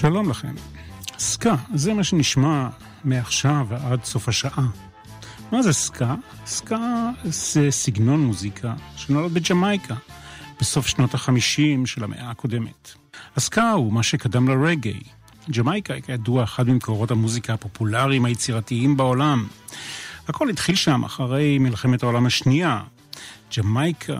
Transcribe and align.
שלום 0.00 0.30
לכם. 0.30 0.54
סקה, 1.18 1.54
זה 1.74 1.94
מה 1.94 2.04
שנשמע 2.04 2.68
מעכשיו 3.04 3.66
ועד 3.68 4.04
סוף 4.04 4.28
השעה. 4.28 4.66
מה 5.52 5.62
זה 5.62 5.72
סקה? 5.72 6.14
סקה 6.46 7.10
זה 7.24 7.70
סגנון 7.70 8.20
מוזיקה 8.20 8.74
שנולד 8.96 9.34
בג'מייקה, 9.34 9.94
בסוף 10.60 10.86
שנות 10.86 11.14
החמישים 11.14 11.86
של 11.86 12.04
המאה 12.04 12.30
הקודמת. 12.30 12.90
הסקה 13.36 13.72
הוא 13.72 13.92
מה 13.92 14.02
שקדם 14.02 14.48
לרגעי. 14.48 15.02
ג'מייקה 15.50 15.94
היא 15.94 16.02
כידוע 16.02 16.44
אחד 16.44 16.68
ממקורות 16.68 17.10
המוזיקה 17.10 17.54
הפופולריים 17.54 18.24
היצירתיים 18.24 18.96
בעולם. 18.96 19.46
הכל 20.28 20.50
התחיל 20.50 20.74
שם 20.74 21.04
אחרי 21.04 21.58
מלחמת 21.58 22.02
העולם 22.02 22.26
השנייה. 22.26 22.82
ג'מייקה 23.56 24.18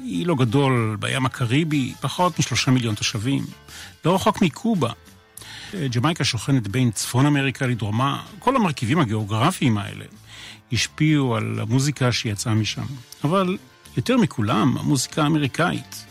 היא 0.00 0.26
לא 0.26 0.34
גדול 0.34 0.96
בים 1.00 1.26
הקריבי, 1.26 1.94
פחות 2.00 2.38
משלושה 2.38 2.70
מיליון 2.70 2.94
תושבים. 2.94 3.44
לא 4.04 4.14
רחוק 4.14 4.42
מקובה. 4.42 4.90
ג'מייקה 5.96 6.24
שוכנת 6.24 6.68
בין 6.68 6.90
צפון 6.90 7.26
אמריקה 7.26 7.66
לדרומה. 7.66 8.22
כל 8.38 8.56
המרכיבים 8.56 8.98
הגיאוגרפיים 8.98 9.78
האלה 9.78 10.04
השפיעו 10.72 11.36
על 11.36 11.60
המוזיקה 11.60 12.12
שיצאה 12.12 12.54
משם. 12.54 12.84
אבל 13.24 13.58
יותר 13.96 14.16
מכולם, 14.16 14.76
המוזיקה 14.78 15.22
האמריקאית 15.22 16.04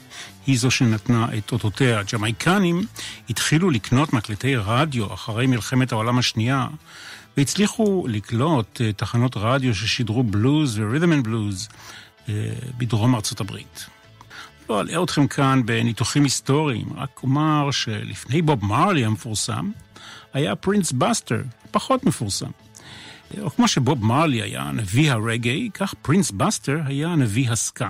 היא 0.48 0.60
זו 0.60 0.72
שנתנה 0.72 1.28
את 1.38 1.52
אותותיה. 1.52 2.00
הג'מייקנים 2.00 2.86
התחילו 3.30 3.70
לקנות 3.70 4.14
מקלטי 4.14 4.56
רדיו 4.56 5.14
אחרי 5.14 5.48
מלחמת 5.48 5.92
העולם 5.92 6.18
השנייה, 6.18 6.68
והצליחו 7.38 8.06
לקלוט 8.10 8.82
אה, 8.82 8.94
תחנות 8.94 9.38
רדיו 9.38 9.76
ששידרו 9.76 10.24
בלוז 10.24 10.80
ו 10.80 10.85
rhythm 10.85 11.14
and 11.14 11.24
blues 11.24 11.70
בדרום 12.78 13.16
ארצות 13.16 13.42
הברית. 13.42 13.86
לא 14.70 14.82
אלאה 14.82 15.04
אתכם 15.04 15.28
כאן 15.28 15.62
בניתוחים 15.66 16.24
היסטוריים, 16.24 16.88
רק 16.96 17.20
אומר 17.24 17.72
שלפני 17.72 18.42
בוב 18.42 18.66
מרלי 18.66 19.06
המפורסם, 19.06 19.72
היה 20.34 20.56
פרינס 20.56 20.92
בסטר, 20.92 21.42
פחות 21.72 22.04
מפורסם. 22.04 22.50
או 23.42 23.50
כמו 23.50 23.68
שבוב 23.68 24.06
מרלי 24.06 24.42
היה 24.42 24.72
נביא 24.74 25.12
הרגאיי, 25.12 25.70
כך 25.74 25.94
פרינס 26.02 26.32
בסטר 26.32 26.78
היה 26.86 27.16
נביא 27.16 27.52
הסקה. 27.52 27.90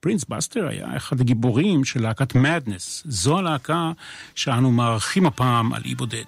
פרינס 0.00 0.24
בסטר 0.28 0.68
היה 0.68 0.96
אחד 0.96 1.20
הגיבורים 1.20 1.84
של 1.84 2.02
להקת 2.02 2.34
מדנס. 2.34 3.02
זו 3.06 3.38
הלהקה 3.38 3.92
שאנו 4.34 4.72
מארחים 4.72 5.26
הפעם 5.26 5.72
על 5.72 5.82
אי 5.84 5.94
בודד. 5.94 6.24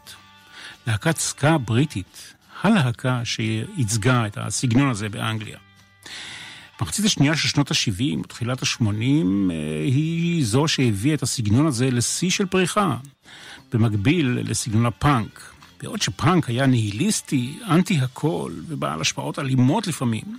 להקת 0.87 1.19
סקה 1.19 1.59
בריטית, 1.59 2.35
הלהקה 2.63 3.21
שייצגה 3.25 4.27
את 4.27 4.39
הסגנון 4.39 4.91
הזה 4.91 5.09
באנגליה. 5.09 5.59
במחצית 6.81 7.05
השנייה 7.05 7.37
של 7.37 7.49
שנות 7.49 7.71
ה-70 7.71 8.21
ותחילת 8.21 8.63
ה-80 8.63 8.85
אה, 8.85 9.83
היא 9.85 10.45
זו 10.45 10.69
שהביאה 10.69 11.15
את 11.15 11.23
הסגנון 11.23 11.67
הזה 11.67 11.91
לשיא 11.91 12.31
של 12.31 12.47
פריחה, 12.47 12.97
במקביל 13.73 14.39
לסגנון 14.45 14.87
הפאנק. 14.87 15.55
בעוד 15.83 16.03
שפאנק 16.03 16.49
היה 16.49 16.67
ניהיליסטי, 16.67 17.59
אנטי 17.71 17.99
הכל, 18.01 18.53
ובעל 18.69 19.01
השפעות 19.01 19.39
אלימות 19.39 19.87
לפעמים, 19.87 20.39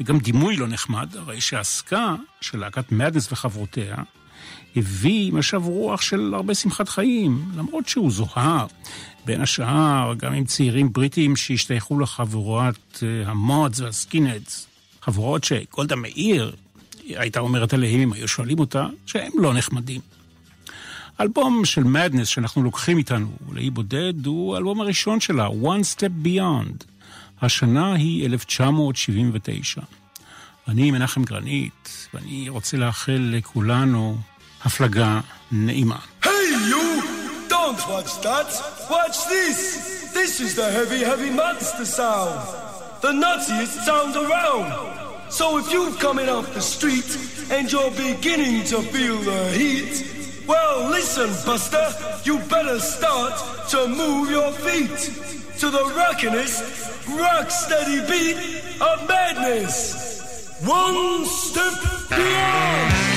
וגם 0.00 0.18
דימוי 0.18 0.56
לא 0.56 0.68
נחמד, 0.68 1.16
הרי 1.16 1.40
שהסקה 1.40 2.14
של 2.40 2.58
להקת 2.58 2.92
מדנס 2.92 3.32
וחברותיה 3.32 3.96
הביא 4.76 5.32
משב 5.32 5.62
רוח 5.64 6.00
של 6.00 6.32
הרבה 6.34 6.54
שמחת 6.54 6.88
חיים, 6.88 7.44
למרות 7.56 7.88
שהוא 7.88 8.10
זוהר, 8.10 8.66
בין 9.24 9.40
השאר 9.40 10.14
גם 10.16 10.32
עם 10.32 10.44
צעירים 10.44 10.92
בריטים 10.92 11.36
שהשתייכו 11.36 11.98
לחבורת 12.00 13.02
אה, 13.02 13.30
המודס 13.30 13.80
והסקינדס. 13.80 14.71
חבורות 15.02 15.44
שגולדה 15.44 15.96
מאיר 15.96 16.52
הייתה 17.04 17.40
אומרת 17.40 17.72
עליהם, 17.72 18.00
אם 18.00 18.12
היו 18.12 18.28
שואלים 18.28 18.58
אותה, 18.58 18.86
שהם 19.06 19.32
לא 19.34 19.54
נחמדים. 19.54 20.00
האלבום 21.18 21.64
של 21.64 21.84
מדנס 21.84 22.28
שאנחנו 22.28 22.62
לוקחים 22.62 22.98
איתנו 22.98 23.32
לאי 23.52 23.70
בודד 23.70 24.26
הוא 24.26 24.54
האלבום 24.54 24.80
הראשון 24.80 25.20
שלה, 25.20 25.46
One 25.46 25.96
Step 25.96 26.26
Beyond. 26.26 26.84
השנה 27.42 27.94
היא 27.94 28.26
1979. 28.26 29.80
אני 30.68 30.90
מנחם 30.90 31.24
גרנית, 31.24 32.08
ואני 32.14 32.48
רוצה 32.48 32.76
לאחל 32.76 33.30
לכולנו 33.32 34.18
הפלגה 34.64 35.20
נעימה. 35.52 35.98
Hey 36.22 36.26
you! 36.70 37.02
Don't 37.48 37.80
watch 37.88 38.22
that! 38.22 38.50
Watch 38.90 39.18
this! 39.28 39.58
This 40.14 40.40
is 40.40 40.54
the 40.54 40.68
heavy 40.76 41.00
heavy 41.10 41.30
monster 41.30 41.86
sound! 41.86 42.62
the 43.02 43.10
nuttiest 43.10 43.84
sound 43.84 44.14
around. 44.14 44.91
So 45.32 45.56
if 45.56 45.72
you've 45.72 45.98
coming 45.98 46.28
off 46.28 46.52
the 46.52 46.60
street 46.60 47.16
and 47.50 47.72
you're 47.72 47.90
beginning 47.92 48.64
to 48.64 48.82
feel 48.82 49.16
the 49.16 49.48
heat, 49.52 50.44
well, 50.46 50.90
listen, 50.90 51.30
Buster, 51.46 51.88
you 52.24 52.38
better 52.50 52.78
start 52.78 53.68
to 53.70 53.88
move 53.88 54.30
your 54.30 54.52
feet 54.52 54.90
to 55.58 55.70
the 55.70 55.84
rockinest, 55.96 57.18
rock 57.18 57.50
steady 57.50 58.06
beat 58.10 58.36
of 58.82 59.08
madness. 59.08 60.60
One 60.66 61.24
step 61.24 61.80
beyond. 62.10 63.11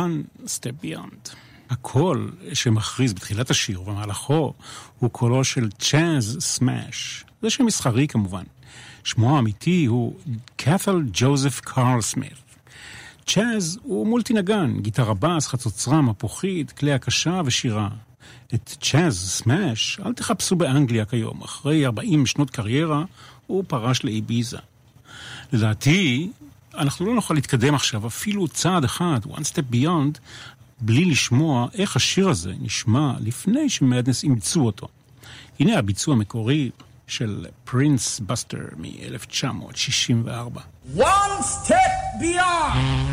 One 0.00 0.46
Step 0.46 0.84
Beyond. 0.84 1.34
הקול 1.70 2.32
שמכריז 2.52 3.12
בתחילת 3.12 3.50
השיר 3.50 3.80
ובמהלכו 3.80 4.52
הוא 4.98 5.10
קולו 5.10 5.44
של 5.44 5.70
צ'אז 5.70 6.36
סמאש. 6.40 7.24
זה 7.42 7.50
שם 7.50 7.66
מסחרי 7.66 8.06
כמובן. 8.08 8.42
שמו 9.04 9.36
האמיתי 9.36 9.84
הוא 9.84 10.16
קת'ל 10.56 11.02
ג'וזף 11.12 11.60
קארל 11.60 12.00
סמית. 12.00 12.32
צ'אז 13.26 13.78
הוא 13.82 14.06
מולטי 14.06 14.34
נגן, 14.34 14.80
גיטרה 14.80 15.14
בס, 15.14 15.46
חצוצרה, 15.46 16.00
מפוחית, 16.00 16.72
כלי 16.72 16.92
הקשה 16.92 17.40
ושירה. 17.44 17.88
את 18.54 18.76
צ'אז 18.80 19.30
סמאש 19.30 20.00
אל 20.06 20.12
תחפשו 20.12 20.56
באנגליה 20.56 21.04
כיום. 21.04 21.42
אחרי 21.42 21.86
40 21.86 22.26
שנות 22.26 22.50
קריירה 22.50 23.04
הוא 23.46 23.64
פרש 23.66 24.04
לאיביזה. 24.04 24.58
לדעתי, 25.52 26.30
אנחנו 26.74 27.06
לא 27.06 27.14
נוכל 27.14 27.34
להתקדם 27.34 27.74
עכשיו 27.74 28.06
אפילו 28.06 28.48
צעד 28.48 28.84
אחד, 28.84 29.20
one 29.24 29.40
step 29.40 29.74
beyond, 29.74 30.18
בלי 30.80 31.04
לשמוע 31.04 31.68
איך 31.74 31.96
השיר 31.96 32.28
הזה 32.28 32.52
נשמע 32.60 33.12
לפני 33.20 33.68
שמדנס 33.68 34.22
אימצו 34.22 34.60
אותו. 34.60 34.88
הנה 35.60 35.78
הביצוע 35.78 36.14
המקורי 36.14 36.70
של 37.06 37.46
פרינס 37.64 38.20
בסטר 38.20 38.66
מ-1964. 38.76 40.60
One 40.96 41.42
step 41.42 42.20
beyond! 42.20 43.10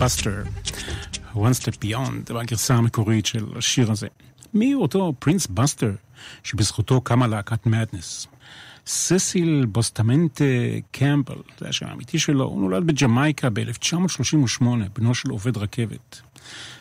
בסטר, 0.00 0.42
One 1.34 1.54
Step 1.60 1.84
Beyond, 1.84 2.32
בגרסה 2.32 2.74
המקורית 2.74 3.26
של 3.26 3.46
השיר 3.56 3.90
הזה. 3.90 4.06
מי 4.54 4.72
הוא 4.72 4.82
אותו 4.82 5.12
פרינס 5.18 5.46
בסטר 5.46 5.92
שבזכותו 6.42 7.00
קמה 7.00 7.26
להקת 7.26 7.66
מדנס? 7.66 8.26
ססיל 8.86 9.66
בוסטמנטה 9.68 10.44
קמפל, 10.90 11.34
זה 11.58 11.68
השם 11.68 11.86
האמיתי 11.86 12.18
שלו, 12.18 12.44
הוא 12.44 12.60
נולד 12.60 12.86
בג'מייקה 12.86 13.50
ב-1938, 13.50 14.64
בנו 14.94 15.14
של 15.14 15.30
עובד 15.30 15.56
רכבת. 15.56 16.20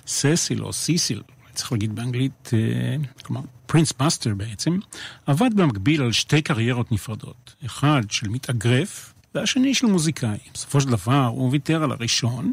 ססיל 0.08 0.64
או 0.64 0.74
סיסיל, 0.74 1.22
צריך 1.54 1.72
להגיד 1.72 1.96
באנגלית, 1.96 2.50
אה, 2.54 2.96
כלומר 3.24 3.42
פרינס 3.66 3.94
בסטר 4.00 4.34
בעצם, 4.34 4.80
עבד 5.26 5.50
במקביל 5.56 6.02
על 6.02 6.12
שתי 6.12 6.42
קריירות 6.42 6.92
נפרדות. 6.92 7.56
אחד 7.66 8.02
של 8.10 8.30
מתאגרף 8.30 9.15
והשני 9.36 9.74
של 9.74 9.88
מוזיקאי. 9.88 10.38
בסופו 10.54 10.82
של 10.82 10.90
דבר 10.90 11.26
הוא 11.26 11.52
ויתר 11.52 11.84
על 11.84 11.92
הראשון 11.92 12.52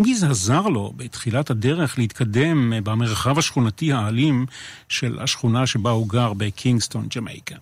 אם 0.00 0.04
כי 0.04 0.14
זה 0.14 0.30
עזר 0.30 0.60
לו 0.60 0.92
בתחילת 0.96 1.50
הדרך 1.50 1.98
להתקדם 1.98 2.72
במרחב 2.84 3.38
השכונתי 3.38 3.92
האלים 3.92 4.46
של 4.88 5.18
השכונה 5.20 5.66
שבה 5.66 5.90
הוא 5.90 6.08
גר 6.08 6.32
בקינגסטון, 6.32 7.06
ג'מייקה. 7.16 7.54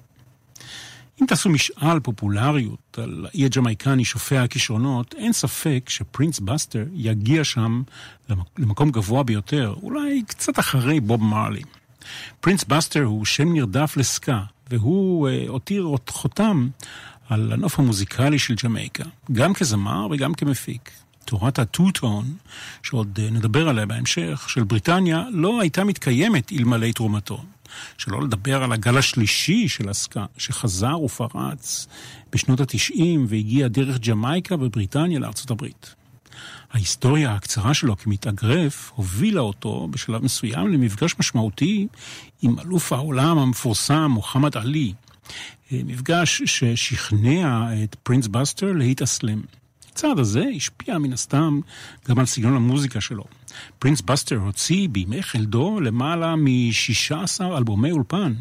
אם 1.22 1.26
תעשו 1.26 1.48
משאל 1.48 2.00
פופולריות 2.00 2.98
על 2.98 3.26
האי 3.28 3.44
הג'מייקני 3.44 4.04
שופע 4.04 4.42
הכישרונות, 4.42 5.14
אין 5.18 5.32
ספק 5.32 5.84
שפרינס 5.88 6.40
בסטר 6.40 6.84
יגיע 6.94 7.44
שם 7.44 7.82
למקום 8.58 8.90
גבוה 8.90 9.22
ביותר, 9.22 9.74
אולי 9.82 10.22
קצת 10.26 10.58
אחרי 10.58 11.00
בוב 11.00 11.22
מרלי. 11.22 11.62
פרינס 12.40 12.64
בסטר 12.64 13.02
הוא 13.02 13.24
שם 13.24 13.52
נרדף 13.52 13.96
לסקה, 13.96 14.40
והוא 14.70 15.28
uh, 15.28 15.48
הותיר 15.48 15.88
חותם 16.08 16.68
על 17.28 17.52
הנוף 17.52 17.78
המוזיקלי 17.78 18.38
של 18.38 18.54
ג'מייקה, 18.64 19.04
גם 19.32 19.54
כזמר 19.54 20.06
וגם 20.10 20.34
כמפיק. 20.34 20.90
תורת 21.24 21.58
הטו-טון, 21.58 22.24
שעוד 22.82 23.18
אה, 23.22 23.30
נדבר 23.30 23.68
עליה 23.68 23.86
בהמשך, 23.86 24.44
של 24.48 24.64
בריטניה, 24.64 25.24
לא 25.32 25.60
הייתה 25.60 25.84
מתקיימת 25.84 26.52
אלמלא 26.52 26.92
תרומתו. 26.92 27.42
שלא 27.98 28.22
לדבר 28.22 28.62
על 28.62 28.72
הגל 28.72 28.98
השלישי 28.98 29.68
של 29.68 29.88
הסקה, 29.88 30.26
שחזר 30.38 31.00
ופרץ 31.00 31.86
בשנות 32.32 32.60
התשעים 32.60 33.26
והגיע 33.28 33.68
דרך 33.68 33.98
ג'מייקה 33.98 34.54
ובריטניה 34.54 35.18
לארצות 35.18 35.50
הברית. 35.50 35.94
ההיסטוריה 36.72 37.34
הקצרה 37.34 37.74
שלו 37.74 37.96
כמתאגרף 37.96 38.92
הובילה 38.94 39.40
אותו 39.40 39.88
בשלב 39.90 40.24
מסוים 40.24 40.68
למפגש 40.68 41.14
משמעותי 41.18 41.86
עם 42.42 42.58
אלוף 42.58 42.92
העולם 42.92 43.38
המפורסם 43.38 44.10
מוחמד 44.10 44.56
עלי. 44.56 44.92
אה, 45.72 45.80
מפגש 45.84 46.42
ששכנע 46.42 47.68
את 47.84 47.94
פרינס 47.94 48.26
בסטר 48.26 48.72
להתאסלם. 48.72 49.40
הצעד 49.92 50.18
הזה 50.18 50.44
השפיע 50.56 50.98
מן 50.98 51.12
הסתם 51.12 51.60
גם 52.08 52.18
על 52.18 52.26
סגנון 52.26 52.56
המוזיקה 52.56 53.00
שלו. 53.00 53.24
פרינס 53.78 54.00
בסטר 54.00 54.36
הוציא 54.36 54.88
בימי 54.88 55.22
חלדו 55.22 55.80
למעלה 55.80 56.36
מ-16 56.36 57.42
אלבומי 57.56 57.90
אולפן. 57.90 58.34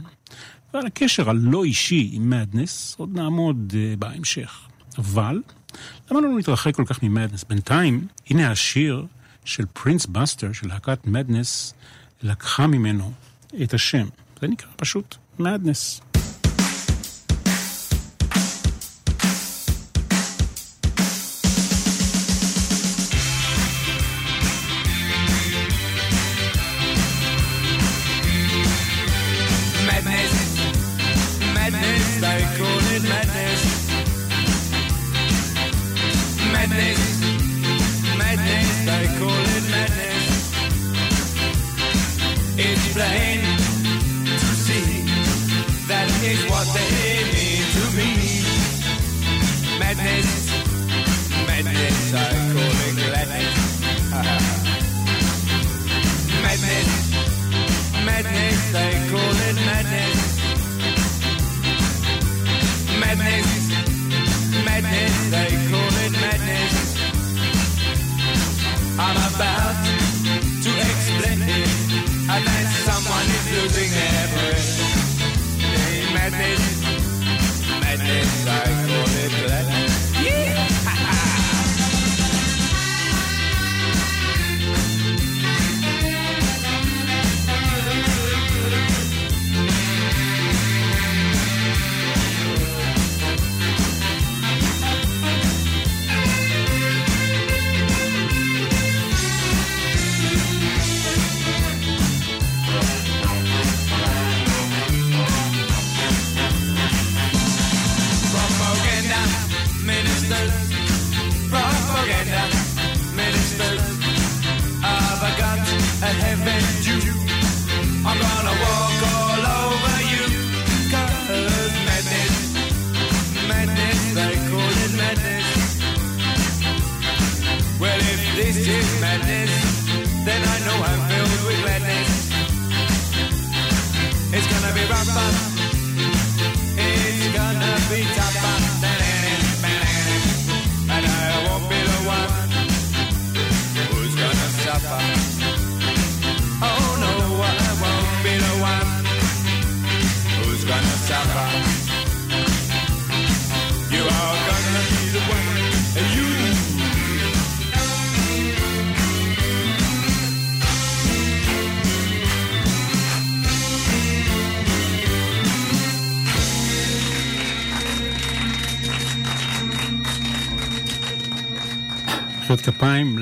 ועל 0.74 0.86
הקשר 0.86 1.30
הלא 1.30 1.64
אישי 1.64 2.10
עם 2.14 2.30
מדנס 2.30 2.96
עוד 2.98 3.16
נעמוד 3.16 3.74
uh, 3.74 4.00
בהמשך. 4.00 4.68
אבל 4.98 5.42
למה 6.12 6.22
לא 6.22 6.38
נתרחק 6.38 6.76
כל 6.76 6.86
כך 6.86 7.04
ממדנס? 7.04 7.44
בינתיים, 7.44 8.08
הנה 8.30 8.52
השיר 8.52 9.06
של 9.46 9.66
פרינס 9.74 10.06
בסטר, 10.06 10.52
של 10.54 10.68
להקת 10.68 11.08
מדנס, 11.08 11.74
לקחה 12.24 12.68
ממנו 12.68 13.12
את 13.64 13.74
השם. 13.74 14.08
זה 14.42 14.48
נקרא 14.48 14.70
פשוט 14.76 15.16
מדנס. 15.40 16.02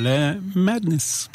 Madness. 0.05 1.29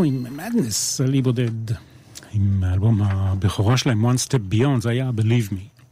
אנחנו 0.00 0.18
עם 0.18 0.36
מדנס, 0.36 1.00
עלי 1.00 1.22
בודד, 1.22 1.70
עם 2.32 2.64
האלבום 2.64 3.02
הבכורה 3.02 3.76
שלהם, 3.76 4.06
One 4.06 4.18
Step 4.26 4.54
Beyond, 4.54 4.80
זה 4.80 4.90
היה 4.90 5.10
Believe 5.16 5.52
Me. 5.52 5.82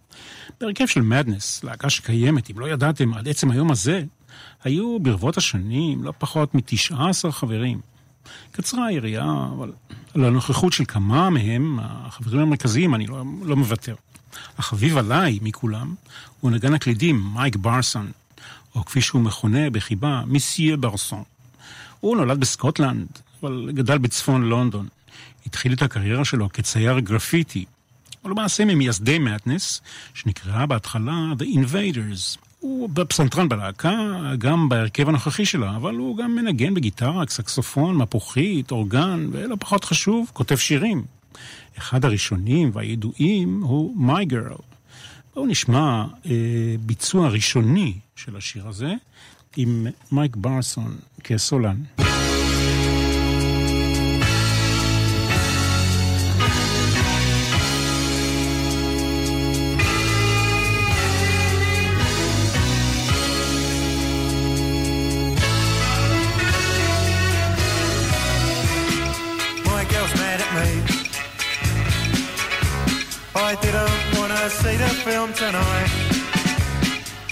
בהרכב 0.61 0.87
של 0.87 1.01
מדנס, 1.01 1.65
להקה 1.65 1.91
שקיימת, 1.91 2.51
אם 2.51 2.59
לא 2.59 2.69
ידעתם, 2.69 3.15
עד 3.15 3.29
עצם 3.29 3.51
היום 3.51 3.71
הזה, 3.71 4.05
היו 4.65 4.99
ברבות 5.01 5.37
השנים 5.37 6.05
לא 6.05 6.13
פחות 6.19 6.55
מ-19 6.55 7.31
חברים. 7.31 7.81
קצרה 8.53 8.87
היריעה, 8.87 9.49
אבל 9.57 9.73
על 10.15 10.25
הנוכחות 10.25 10.73
של 10.73 10.85
כמה 10.85 11.31
מהם, 11.31 11.79
החברים 11.83 12.43
המרכזיים, 12.43 12.95
אני 12.95 13.07
לא, 13.07 13.23
לא 13.43 13.57
מוותר. 13.57 13.95
החביב 14.59 14.97
עליי 14.99 15.39
מכולם 15.43 15.95
הוא 16.41 16.51
נגן 16.51 16.75
הקלידים 16.75 17.25
מייק 17.35 17.57
ברסון, 17.57 18.11
או 18.75 18.85
כפי 18.85 19.01
שהוא 19.01 19.23
מכונה 19.23 19.71
בחיבה, 19.71 20.23
מיסיה 20.27 20.77
ברסון. 20.77 21.23
הוא 22.01 22.17
נולד 22.17 22.41
בסקוטלנד, 22.41 23.09
אבל 23.43 23.71
גדל 23.75 23.99
בצפון 23.99 24.43
לונדון. 24.43 24.89
התחיל 25.47 25.73
את 25.73 25.83
הקריירה 25.83 26.25
שלו 26.25 26.49
כצייר 26.53 26.99
גרפיטי. 26.99 27.65
הוא 28.23 28.31
למעשה 28.31 28.65
ממייסדי 28.65 29.19
מאטנס, 29.19 29.81
שנקראה 30.15 30.67
בהתחלה 30.67 31.33
The 31.39 31.43
Invaders. 31.43 32.39
הוא 32.61 32.89
בפסנתרן 32.89 33.49
בלהקה, 33.49 33.97
גם 34.39 34.69
בהרכב 34.69 35.09
הנוכחי 35.09 35.47
שלה, 35.47 35.77
אבל 35.77 35.95
הוא 35.95 36.17
גם 36.17 36.35
מנגן 36.35 36.75
בגיטרה, 36.75 37.25
סקסופון, 37.29 37.97
מפוחית, 37.97 38.71
אורגן, 38.71 39.29
ולא 39.33 39.57
פחות 39.61 39.85
חשוב, 39.85 40.31
כותב 40.33 40.57
שירים. 40.57 41.05
אחד 41.79 42.05
הראשונים 42.05 42.71
והידועים 42.73 43.63
הוא 43.63 44.09
My 44.09 44.33
Girl. 44.33 44.63
בואו 45.35 45.47
נשמע 45.47 46.05
אה, 46.27 46.31
ביצוע 46.81 47.29
ראשוני 47.29 47.95
של 48.17 48.37
השיר 48.37 48.69
הזה 48.69 48.95
עם 49.57 49.87
מייק 50.13 50.37
ברסון 50.37 50.97
כסולן. 51.25 51.77
Film 75.49 75.63
tonight. 75.63 75.91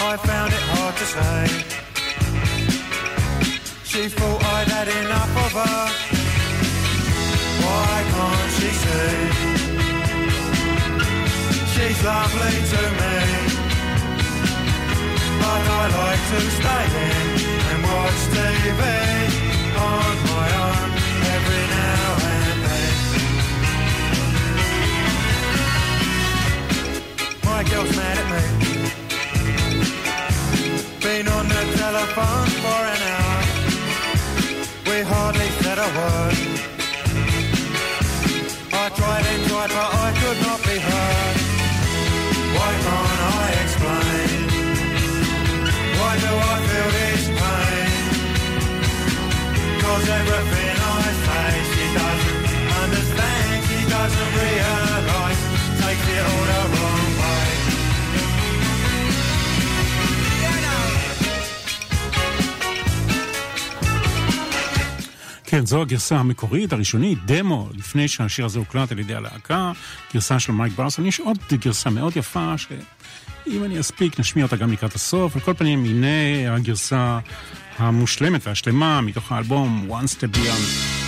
I 0.00 0.16
found 0.16 0.52
it 0.52 0.64
hard 0.72 0.96
to 0.96 1.04
say. 1.04 1.46
She 3.84 4.08
thought 4.08 4.42
I'd 4.44 4.68
had 4.68 4.88
enough 4.88 5.32
of 5.44 5.52
her. 5.60 5.84
Why 7.64 7.94
can't 8.14 8.52
she 8.58 8.70
see? 8.84 9.16
She's 11.72 11.98
lovely 12.04 12.56
to 12.72 12.82
me. 13.00 13.18
But 15.40 15.64
I 15.80 15.84
like 16.00 16.22
to 16.32 16.40
stay 16.58 16.86
in 17.06 17.28
and 17.70 17.80
watch 17.90 18.20
TV 18.34 18.82
on 19.78 20.25
girl's 27.70 27.96
mad 27.96 28.18
at 28.22 28.28
me. 28.32 28.42
Been 31.00 31.28
on 31.28 31.48
the 31.48 31.62
telephone 31.76 32.50
for 32.62 32.80
an 32.94 33.02
hour. 33.12 33.42
We 34.86 35.02
hardly 35.02 35.48
said 35.62 35.78
a 35.78 35.88
word. 35.96 36.25
כן, 65.56 65.66
זו 65.66 65.82
הגרסה 65.82 66.16
המקורית, 66.16 66.72
הראשונית, 66.72 67.18
דמו, 67.24 67.68
לפני 67.74 68.08
שהשיר 68.08 68.44
הזה 68.44 68.58
הוקלט 68.58 68.92
על 68.92 68.98
ידי 68.98 69.14
הלהקה, 69.14 69.72
גרסה 70.14 70.38
של 70.38 70.52
מייק 70.52 70.72
ברסון. 70.72 71.06
יש 71.06 71.20
עוד 71.20 71.38
גרסה 71.52 71.90
מאוד 71.90 72.16
יפה, 72.16 72.54
שאם 72.58 73.64
אני 73.64 73.80
אספיק, 73.80 74.20
נשמיע 74.20 74.44
אותה 74.44 74.56
גם 74.56 74.72
לקראת 74.72 74.94
הסוף. 74.94 75.34
על 75.34 75.40
כל 75.40 75.54
פנים, 75.54 75.84
הנה 75.84 76.54
הגרסה 76.54 77.18
המושלמת 77.78 78.46
והשלמה 78.46 79.00
מתוך 79.00 79.32
האלבום 79.32 79.88
One 79.90 80.06
Step 80.06 80.36
Beyond. 80.36 81.05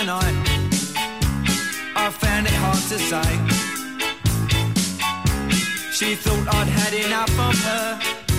Tonight. 0.00 0.34
I 1.94 2.10
found 2.10 2.46
it 2.46 2.54
hard 2.54 2.82
to 2.88 2.98
say. 3.10 3.30
She 5.92 6.14
thought 6.14 6.46
I'd 6.54 6.68
had 6.68 6.94
enough 6.94 7.38
of 7.38 7.54
her. 7.64 8.29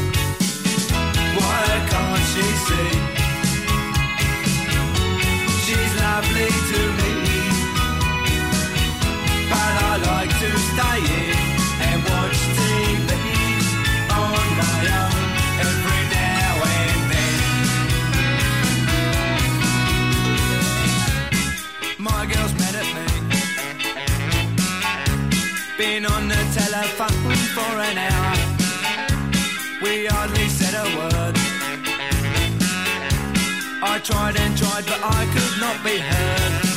Tried 34.03 34.35
and 34.37 34.57
tried, 34.57 34.85
but 34.85 34.99
I 35.03 35.25
could 35.33 35.61
not 35.61 35.83
be 35.83 35.97
heard. 35.99 36.70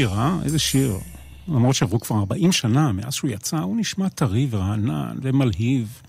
שיר, 0.00 0.12
אה? 0.12 0.38
איזה 0.44 0.58
שיר. 0.58 0.98
למרות 1.48 1.74
שעברו 1.74 2.00
כבר 2.00 2.16
40 2.16 2.52
שנה 2.52 2.92
מאז 2.92 3.14
שהוא 3.14 3.30
יצא, 3.30 3.58
הוא 3.58 3.76
נשמע 3.76 4.08
טרי 4.08 4.46
ורענן 4.50 5.16
ומלהיב 5.22 6.02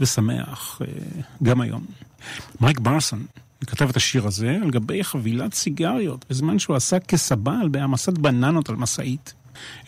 ושמח 0.00 0.80
אה, 0.82 1.22
גם 1.42 1.60
היום. 1.60 1.84
מייק 2.60 2.80
בארסון 2.80 3.26
כתב 3.66 3.88
את 3.88 3.96
השיר 3.96 4.26
הזה 4.26 4.58
על 4.62 4.70
גבי 4.70 5.04
חבילת 5.04 5.54
סיגריות, 5.54 6.24
בזמן 6.30 6.58
שהוא 6.58 6.76
עסק 6.76 7.06
כסבל 7.06 7.68
בהעמסת 7.70 8.18
בננות 8.18 8.68
על 8.68 8.76
משאית. 8.76 9.34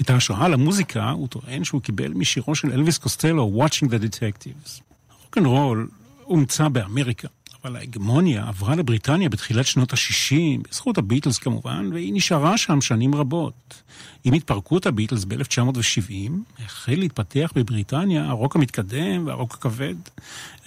את 0.01 0.11
ההשראה 0.11 0.49
למוזיקה 0.49 1.11
הוא 1.11 1.29
טוען 1.29 1.65
שהוא 1.65 1.83
קיבל 1.83 2.13
משירו 2.13 2.55
של 2.55 2.73
אלוויס 2.73 2.99
קוסטלו, 2.99 3.65
Watching 3.65 3.87
the 3.87 4.03
Detectives. 4.03 4.83
רוקנרול 5.25 5.89
הומצא 6.25 6.69
באמריקה, 6.69 7.29
אבל 7.69 7.77
ההגמוניה 7.77 8.49
עברה 8.49 8.75
לבריטניה 8.77 9.29
בתחילת 9.29 9.67
שנות 9.67 9.93
ה-60, 9.93 10.69
בזכות 10.71 10.99
הביטלס 10.99 11.39
כמובן, 11.39 11.91
והיא 11.93 12.13
נשארה 12.15 12.59
שם 12.59 12.81
שנים 12.81 13.15
רבות. 13.15 13.83
עם 14.25 14.35
התפרקות 14.35 14.87
הביטלס 14.87 15.25
ב-1970, 15.25 16.31
החל 16.65 16.95
להתפתח 16.97 17.53
בבריטניה 17.55 18.25
הרוק 18.25 18.57
המתקדם 18.57 19.27
והרוק 19.27 19.55
הכבד. 19.55 19.95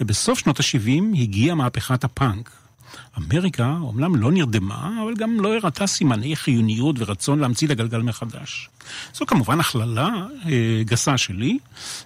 ובסוף 0.00 0.38
שנות 0.38 0.60
ה-70 0.60 1.18
הגיעה 1.18 1.54
מהפכת 1.54 2.04
הפאנק. 2.04 2.61
אמריקה 3.18 3.76
אומנם 3.80 4.16
לא 4.16 4.32
נרדמה, 4.32 5.02
אבל 5.04 5.14
גם 5.14 5.40
לא 5.40 5.54
הראתה 5.54 5.86
סימני 5.86 6.36
חיוניות 6.36 6.96
ורצון 6.98 7.38
להמציא 7.38 7.66
את 7.66 7.72
הגלגל 7.72 8.02
מחדש. 8.02 8.68
זו 9.14 9.26
כמובן 9.26 9.60
הכללה 9.60 10.10
אה, 10.46 10.82
גסה 10.84 11.18
שלי. 11.18 11.58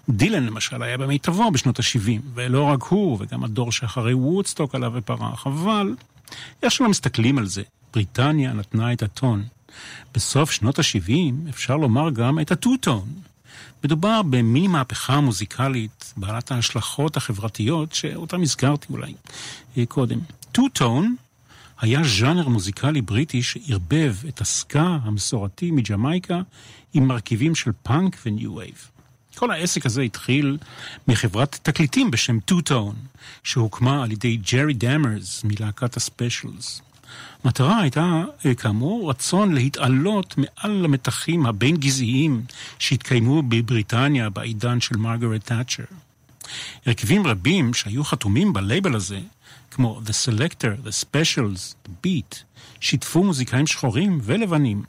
דילן 0.08 0.46
למשל 0.46 0.82
היה 0.82 0.98
במיטבו 0.98 1.50
בשנות 1.50 1.78
ה-70, 1.78 2.20
ולא 2.34 2.62
רק 2.62 2.82
הוא, 2.82 3.18
וגם 3.20 3.44
הדור 3.44 3.72
שאחרי 3.72 4.14
וודסטוק 4.14 4.74
עליו 4.74 4.92
ופרח, 4.94 5.46
אבל 5.46 5.94
איך 6.62 6.72
שלא 6.72 6.88
מסתכלים 6.88 7.38
על 7.38 7.46
זה, 7.46 7.62
בריטניה 7.94 8.52
נתנה 8.52 8.92
את 8.92 9.02
הטון. 9.02 9.44
בסוף 10.14 10.50
שנות 10.50 10.78
ה-70 10.78 11.50
אפשר 11.50 11.76
לומר 11.76 12.10
גם 12.10 12.40
את 12.40 12.52
הטו-טון. 12.52 13.08
מדובר 13.84 14.22
במיני 14.22 14.68
מהפכה 14.68 15.20
מוזיקלית 15.20 16.14
בעלת 16.16 16.50
ההשלכות 16.50 17.16
החברתיות 17.16 17.92
שאותן 17.92 18.42
הזכרתי 18.42 18.86
אולי 18.90 19.14
אה, 19.78 19.86
קודם. 19.86 20.18
Two-Tone 20.56 21.16
היה 21.80 22.00
ז'אנר 22.04 22.48
מוזיקלי 22.48 23.02
בריטי 23.02 23.42
שערבב 23.42 24.16
את 24.28 24.40
הסקה 24.40 24.98
המסורתי 25.02 25.70
מג'מייקה 25.70 26.40
עם 26.94 27.06
מרכיבים 27.06 27.54
של 27.54 27.70
פאנק 27.82 28.16
ו-New 28.26 28.54
Wave. 28.56 28.90
כל 29.34 29.50
העסק 29.50 29.86
הזה 29.86 30.02
התחיל 30.02 30.58
מחברת 31.08 31.58
תקליטים 31.62 32.10
בשם 32.10 32.40
Two-Tone, 32.40 32.94
שהוקמה 33.44 34.02
על 34.02 34.12
ידי 34.12 34.36
ג'רי 34.36 34.74
דמרס 34.74 35.44
מלהקת 35.44 35.96
הספיישלס. 35.96 36.82
המטרה 37.44 37.80
הייתה, 37.80 38.24
אה, 38.46 38.54
כאמור, 38.54 39.10
רצון 39.10 39.54
להתעלות 39.54 40.34
מעל 40.38 40.84
המתחים 40.84 41.46
הבין-גזעיים 41.46 42.44
שהתקיימו 42.78 43.42
בבריטניה 43.42 44.30
בעידן 44.30 44.80
של 44.80 44.96
מרגרט 44.96 45.44
תאצ'ר. 45.44 45.84
הרכבים 46.86 47.26
רבים 47.26 47.74
שהיו 47.74 48.04
חתומים 48.04 48.52
בלייבל 48.52 48.94
הזה, 48.94 49.20
כמו 49.76 50.00
The 50.06 50.10
Selector, 50.28 50.86
The 50.86 51.04
Specials, 51.04 51.74
The 51.86 52.06
Beat, 52.06 52.36
שיתפו 52.80 53.24
מוזיקאים 53.24 53.66
שחורים 53.66 54.18
ולבנים. 54.22 54.82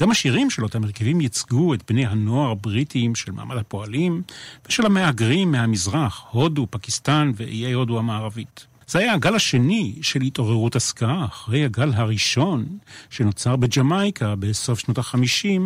גם 0.00 0.10
השירים 0.10 0.50
של 0.50 0.62
אותם 0.62 0.84
הרכבים 0.84 1.20
ייצגו 1.20 1.74
את 1.74 1.90
בני 1.90 2.06
הנוער 2.06 2.50
הבריטיים 2.50 3.14
של 3.14 3.32
מעמד 3.32 3.56
הפועלים 3.56 4.22
ושל 4.68 4.86
המהגרים 4.86 5.52
מהמזרח, 5.52 6.24
הודו, 6.30 6.66
פקיסטן 6.70 7.32
ואיי 7.36 7.72
הודו 7.72 7.98
המערבית. 7.98 8.66
זה 8.86 8.98
היה 8.98 9.14
הגל 9.14 9.34
השני 9.34 9.98
של 10.02 10.20
התעוררות 10.20 10.76
הסקה, 10.76 11.24
אחרי 11.24 11.64
הגל 11.64 11.92
הראשון 11.94 12.78
שנוצר 13.10 13.56
בג'מייקה 13.56 14.34
בסוף 14.36 14.78
שנות 14.78 14.98
ה-50 14.98 15.60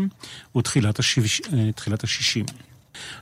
ותחילת 0.57 1.00
ה-60. 1.00 2.53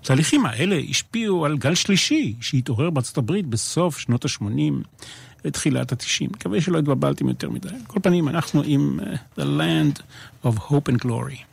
התהליכים 0.00 0.46
האלה 0.46 0.76
השפיעו 0.90 1.44
על 1.44 1.58
גל 1.58 1.74
שלישי 1.74 2.34
שהתעורר 2.40 2.90
בארצות 2.90 3.18
הברית 3.18 3.46
בסוף 3.46 3.98
שנות 3.98 4.24
ה-80 4.24 5.02
ותחילת 5.44 5.92
ה-90. 5.92 6.24
מקווה 6.32 6.60
שלא 6.60 6.78
התבלבלתם 6.78 7.28
יותר 7.28 7.50
מדי. 7.50 7.68
על 7.68 7.74
כל 7.86 8.00
פנים, 8.02 8.28
אנחנו 8.28 8.62
עם 8.64 9.00
uh, 9.00 9.40
The 9.40 9.44
Land 9.44 10.02
of 10.44 10.58
Hope 10.58 10.92
and 10.92 11.04
Glory. 11.04 11.51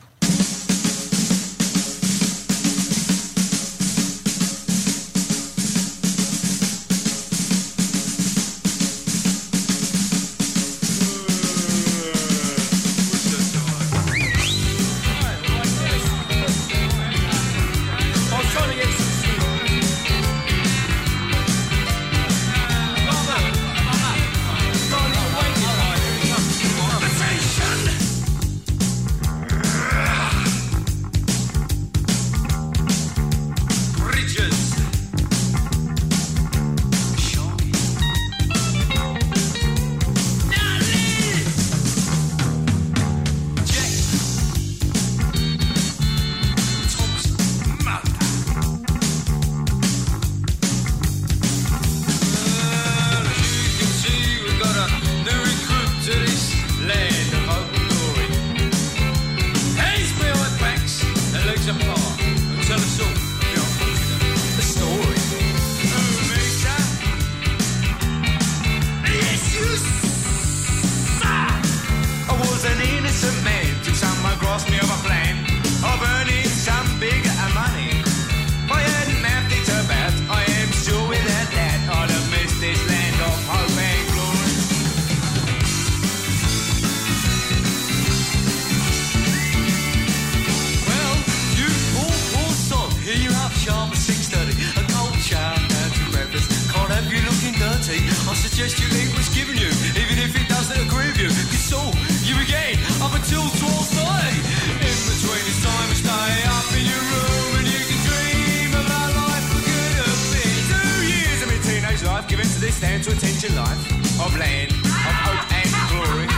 gesture 98.60 98.92
it 98.92 99.08
was 99.16 99.24
given 99.32 99.56
you, 99.56 99.72
even 99.96 100.20
if 100.20 100.36
it 100.36 100.44
doesn't 100.44 100.76
agree 100.84 101.08
with 101.08 101.16
you. 101.16 101.32
Cause 101.48 101.64
so 101.64 101.80
you 102.28 102.36
regain 102.36 102.76
up 103.00 103.08
until 103.16 103.40
12.30. 103.56 104.36
In 104.84 104.96
between, 105.08 105.44
it's 105.48 105.64
time 105.64 105.88
to 105.88 105.96
stay 105.96 106.32
up 106.44 106.68
in 106.76 106.84
your 106.84 107.00
room 107.08 107.52
and 107.56 107.64
you 107.64 107.80
can 107.88 108.00
dream 108.04 108.70
about 108.76 109.16
life 109.16 109.46
for 109.48 109.64
good 109.64 109.96
or 110.04 110.12
been. 110.28 110.60
Two 110.68 110.92
years 111.08 111.40
of 111.40 111.48
my 111.48 111.56
teenage 111.64 112.04
life 112.04 112.28
given 112.28 112.44
to 112.44 112.58
this 112.60 112.76
stand 112.76 113.00
to 113.08 113.16
attention 113.16 113.56
life 113.56 113.80
of 114.20 114.28
land, 114.36 114.68
of 114.76 115.16
hope 115.24 115.40
and 115.56 115.70
glory. 115.88 116.28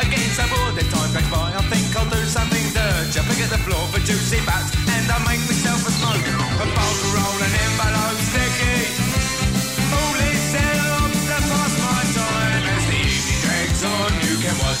Again, 0.00 0.28
so 0.32 0.48
bored 0.48 0.72
that 0.80 0.88
time 0.88 1.12
goes 1.12 1.28
by, 1.28 1.52
I 1.52 1.60
think 1.68 1.84
I'll 1.92 2.08
do 2.08 2.24
something 2.32 2.64
dirty. 2.72 3.12
I 3.12 3.22
pick 3.28 3.44
at 3.44 3.52
the 3.52 3.60
floor 3.60 3.84
for 3.92 4.00
juicy 4.00 4.40
bats 4.48 4.72
and 4.88 5.04
I 5.04 5.20
make 5.28 5.44
me 5.44 5.52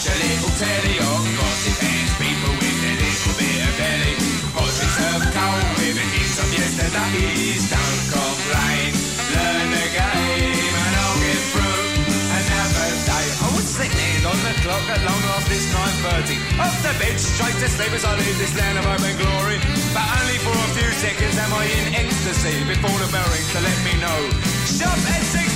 watch 0.02 0.14
a 0.14 0.18
little 0.18 0.50
telly 0.58 0.96
or 0.98 1.18
gossip 1.38 1.78
hands 1.78 2.12
people 2.18 2.52
with 2.58 2.90
a 2.90 2.94
little 2.98 3.34
bit 3.38 3.58
of 3.62 3.74
belly. 3.78 4.14
Horses 4.50 4.92
serve 4.98 5.26
cold 5.30 5.66
with 5.78 6.02
a 6.02 6.06
kiss 6.10 6.34
of 6.42 6.50
yesterdays. 6.50 7.62
Don't 7.70 8.02
complain, 8.10 8.90
learn 9.30 9.68
the 9.70 9.86
game 9.94 10.74
and 10.74 10.94
I'll 10.98 11.18
get 11.22 11.42
through 11.54 11.86
another 12.34 12.90
day. 13.06 13.26
I 13.30 13.48
was 13.54 13.66
sitting 13.66 14.22
on 14.26 14.38
the 14.42 14.54
clock 14.66 14.86
at 14.90 15.02
long 15.06 15.22
last 15.30 15.46
this 15.46 15.70
9.30. 15.70 16.58
Off 16.58 16.76
the 16.82 16.92
bed, 16.98 17.16
straight 17.18 17.58
to 17.62 17.68
sleep 17.70 17.92
as 17.94 18.04
I 18.04 18.18
leave 18.18 18.38
this 18.42 18.54
land 18.58 18.78
of 18.82 18.86
open 18.86 19.14
glory. 19.22 19.58
But 19.94 20.06
only 20.18 20.38
for 20.42 20.56
a 20.56 20.68
few 20.74 20.90
seconds 20.98 21.36
am 21.38 21.52
I 21.54 21.64
in 21.78 21.94
ecstasy 21.94 22.58
before 22.66 22.96
the 22.98 23.06
bell 23.14 23.28
rings 23.30 23.50
to 23.54 23.60
let 23.62 23.78
me 23.86 23.94
know. 24.02 24.20
Shop 24.66 24.98
at 24.98 25.22
6 25.30 25.51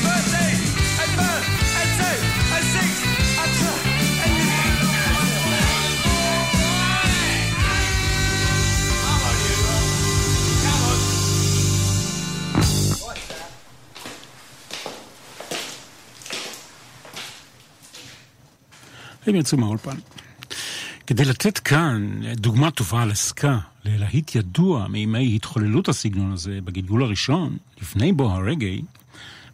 הם 19.26 19.34
יצאו 19.34 19.58
מהאולפן. 19.58 19.96
כדי 21.06 21.24
לתת 21.24 21.58
כאן 21.58 22.20
דוגמה 22.36 22.70
טובה 22.70 23.04
לסקה, 23.04 23.58
ללהיט 23.84 24.34
ידוע 24.34 24.88
מימי 24.88 25.36
התחוללות 25.36 25.88
הסגנון 25.88 26.32
הזה 26.32 26.58
בגלגול 26.64 27.02
הראשון, 27.02 27.56
לפני 27.80 28.12
בו 28.12 28.30
הרגעי, 28.30 28.82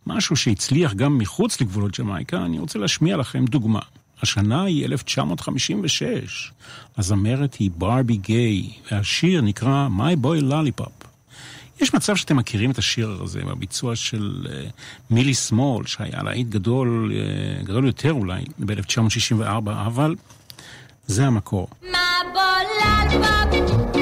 משהו 0.07 0.37
שהצליח 0.37 0.95
גם 0.95 1.19
מחוץ 1.19 1.61
לגבולות 1.61 2.01
ג'מייקה, 2.01 2.45
אני 2.45 2.59
רוצה 2.59 2.79
להשמיע 2.79 3.17
לכם 3.17 3.45
דוגמה. 3.45 3.81
השנה 4.23 4.65
היא 4.65 4.85
1956, 4.85 6.53
הזמרת 6.97 7.55
היא 7.55 7.71
ברבי 7.79 8.17
גיי, 8.17 8.71
והשיר 8.91 9.41
נקרא 9.41 9.89
My 9.99 10.25
Boy 10.25 10.43
Lollipop. 10.43 11.02
יש 11.81 11.95
מצב 11.95 12.17
שאתם 12.17 12.37
מכירים 12.37 12.71
את 12.71 12.79
השיר 12.79 13.19
הזה 13.23 13.41
בביצוע 13.41 13.97
של 13.97 14.47
uh, 14.47 14.51
מילי 15.11 15.35
סמול, 15.35 15.87
שהיה 15.87 16.23
להיט 16.23 16.49
גדול, 16.49 17.13
uh, 17.13 17.65
גדול 17.65 17.87
יותר 17.87 18.13
אולי, 18.13 18.45
ב-1964, 18.59 19.71
אבל 19.87 20.15
זה 21.07 21.27
המקור. 21.27 21.69
My 21.83 21.87
boy 22.35 22.83
lollipop 23.13 24.02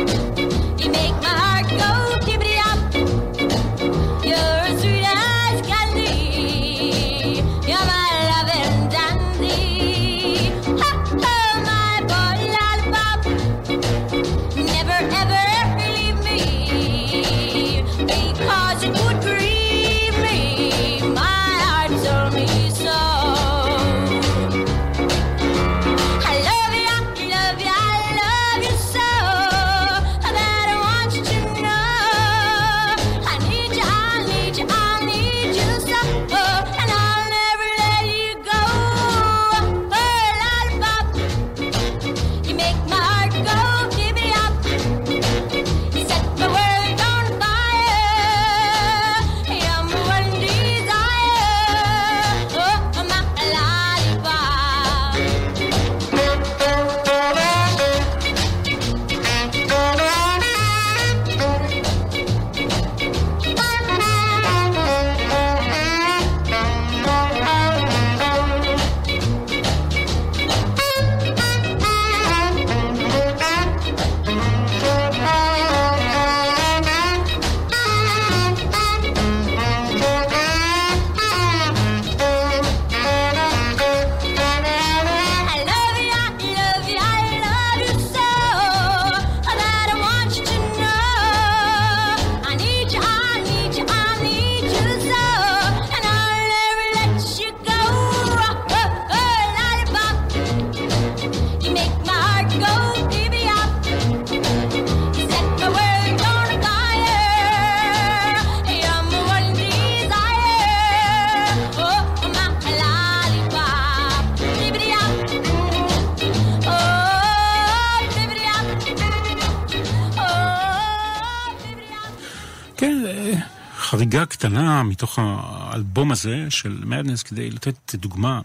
חריגה 124.01 124.27
קטנה 124.27 124.83
מתוך 124.83 125.19
האלבום 125.23 126.13
הזה 126.13 126.47
של 126.51 126.83
מדנס 126.85 127.23
כדי 127.23 127.51
לתת 127.51 127.95
דוגמה 127.95 128.41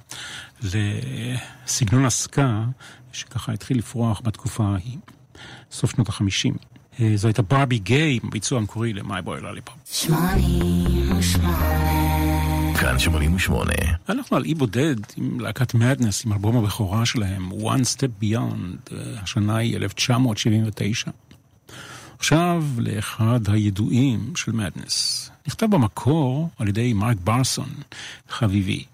לסגנון 0.64 2.06
הסקה 2.06 2.64
שככה 3.12 3.54
התחיל 3.54 3.78
לפרוח 3.78 4.22
בתקופה 4.24 4.64
ההיא, 4.64 4.98
סוף 5.72 5.92
שנות 5.92 6.10
החמישים. 6.10 6.56
אה, 7.00 7.12
זו 7.16 7.28
הייתה 7.28 7.42
ברבי 7.42 7.80
גיי, 7.80 8.20
ביצוע 8.32 8.60
המקורי 8.60 8.94
ל-My 8.94 9.22
Boy 9.26 9.42
Lollipop. 9.42 9.72
88 9.86 12.76
כאן 12.80 13.00
88. 13.00 13.74
אנחנו 14.10 14.38
על 14.38 14.44
אי 14.44 14.54
בודד 14.54 14.96
עם 15.18 15.40
להקת 15.40 15.74
מדנס, 15.74 16.26
עם 16.26 16.34
אלבום 16.34 16.58
הבכורה 16.58 17.06
שלהם, 17.06 17.52
One 17.52 17.84
Step 17.96 18.24
Beyond, 18.24 18.92
אה, 18.92 18.98
השנה 19.22 19.58
היא 19.58 19.78
1979. 19.78 21.12
עכשיו 22.20 22.64
לאחד 22.78 23.40
הידועים 23.48 24.34
של 24.36 24.52
מדנס. 24.52 25.32
נכתב 25.48 25.66
במקור 25.66 26.50
על 26.58 26.68
ידי 26.68 26.94
מרק 26.94 27.18
ברסון, 27.24 27.70
חביבי. 28.30 28.86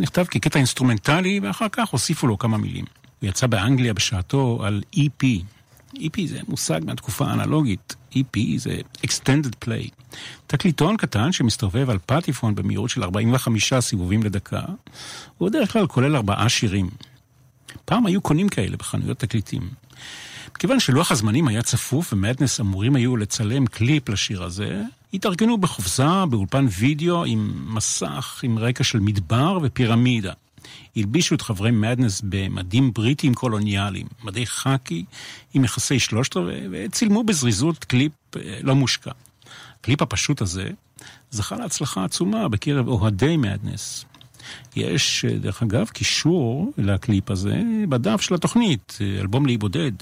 נכתב 0.00 0.24
כקטע 0.30 0.58
אינסטרומנטלי, 0.58 1.40
ואחר 1.42 1.66
כך 1.72 1.88
הוסיפו 1.88 2.26
לו 2.26 2.38
כמה 2.38 2.58
מילים. 2.58 2.84
הוא 3.20 3.28
יצא 3.28 3.46
באנגליה 3.46 3.94
בשעתו 3.94 4.60
על 4.64 4.82
EP. 4.96 5.24
EP 5.94 6.26
זה 6.26 6.40
מושג 6.48 6.80
מהתקופה 6.84 7.26
האנלוגית. 7.26 7.96
EP 8.14 8.38
זה 8.56 8.78
Extended 9.06 9.66
Play. 9.66 9.90
תקליטון 10.46 10.96
קטן 10.96 11.32
שמסתובב 11.32 11.90
על 11.90 11.98
פטיפון 12.06 12.54
במהירות 12.54 12.90
של 12.90 13.02
45 13.02 13.74
סיבובים 13.74 14.22
לדקה, 14.22 14.62
הוא 15.38 15.48
בדרך 15.48 15.72
כלל 15.72 15.86
כולל 15.86 16.16
ארבעה 16.16 16.48
שירים. 16.48 16.90
פעם 17.84 18.06
היו 18.06 18.20
קונים 18.20 18.48
כאלה 18.48 18.76
בחנויות 18.76 19.18
תקליטים. 19.18 19.68
כיוון 20.58 20.80
שלוח 20.80 21.12
הזמנים 21.12 21.48
היה 21.48 21.62
צפוף 21.62 22.12
ומדנס 22.12 22.60
אמורים 22.60 22.96
היו 22.96 23.16
לצלם 23.16 23.66
קליפ 23.66 24.08
לשיר 24.08 24.42
הזה, 24.42 24.82
התארגנו 25.14 25.58
בחופזה 25.58 26.26
באולפן 26.30 26.66
וידאו 26.78 27.24
עם 27.24 27.74
מסך 27.74 28.40
עם 28.42 28.58
רקע 28.58 28.84
של 28.84 29.00
מדבר 29.00 29.58
ופירמידה. 29.62 30.32
הלבישו 30.96 31.34
את 31.34 31.42
חברי 31.42 31.70
מדנס 31.70 32.22
במדים 32.24 32.92
בריטיים 32.92 33.34
קולוניאליים, 33.34 34.06
מדי 34.24 34.46
חאקי 34.46 35.04
עם 35.54 35.64
מכנסי 35.64 35.98
שלושת 35.98 36.36
רבעי, 36.36 36.60
וצילמו 36.70 37.24
בזריזות 37.24 37.84
קליפ 37.84 38.12
אה, 38.36 38.58
לא 38.62 38.74
מושקע. 38.74 39.10
הקליפ 39.80 40.02
הפשוט 40.02 40.40
הזה 40.40 40.70
זכה 41.30 41.56
להצלחה 41.56 42.04
עצומה 42.04 42.48
בקרב 42.48 42.88
אוהדי 42.88 43.36
מדנס. 43.36 44.04
יש, 44.76 45.24
דרך 45.24 45.62
אגב, 45.62 45.86
קישור 45.86 46.72
לקליפ 46.78 47.30
הזה 47.30 47.62
בדף 47.88 48.20
של 48.20 48.34
התוכנית, 48.34 48.98
אלבום 49.20 49.46
לאי 49.46 49.56
בודד. 49.56 49.92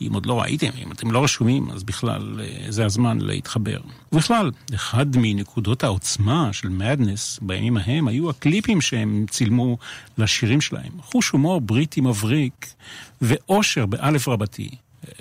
אם 0.00 0.14
עוד 0.14 0.26
לא 0.26 0.40
ראיתם, 0.40 0.70
אם 0.82 0.92
אתם 0.92 1.10
לא 1.10 1.24
רשומים, 1.24 1.70
אז 1.70 1.82
בכלל 1.82 2.40
זה 2.68 2.84
הזמן 2.84 3.20
להתחבר. 3.20 3.80
ובכלל, 4.12 4.50
אחד 4.74 5.06
מנקודות 5.16 5.84
העוצמה 5.84 6.52
של 6.52 6.68
מדנס 6.68 7.38
בימים 7.42 7.76
ההם 7.76 8.08
היו 8.08 8.30
הקליפים 8.30 8.80
שהם 8.80 9.26
צילמו 9.30 9.78
לשירים 10.18 10.60
שלהם. 10.60 10.92
חוש 11.00 11.30
הומור 11.30 11.60
בריטי 11.60 12.00
מבריק 12.00 12.74
ואושר 13.20 13.86
באלף 13.86 14.28
רבתי. 14.28 14.68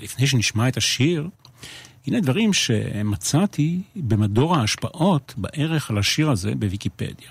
לפני 0.02 0.28
שנשמע 0.28 0.68
את 0.68 0.78
השיר, 0.78 1.30
הנה 2.08 2.20
דברים 2.20 2.54
שמצאתי 2.54 3.82
במדור 3.96 4.56
ההשפעות 4.56 5.34
בערך 5.38 5.90
על 5.90 5.98
השיר 5.98 6.30
הזה 6.30 6.56
בוויקיפדיה. 6.56 7.30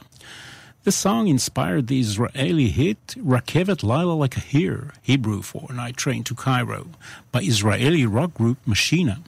The 0.86 0.92
song 0.92 1.28
inspired 1.28 1.88
the 1.88 2.00
Israeli 2.00 2.70
hit 2.70 3.16
Rakevet 3.18 3.82
Laila 3.82 4.16
Lakahir, 4.16 4.94
Hebrew 5.02 5.42
for 5.42 5.74
Night 5.74 5.98
Train 5.98 6.24
to 6.26 6.36
Cairo, 6.36 6.86
by 7.32 7.42
Israeli 7.42 8.06
rock 8.06 8.36
group 8.36 8.60
Machina. 8.68 9.20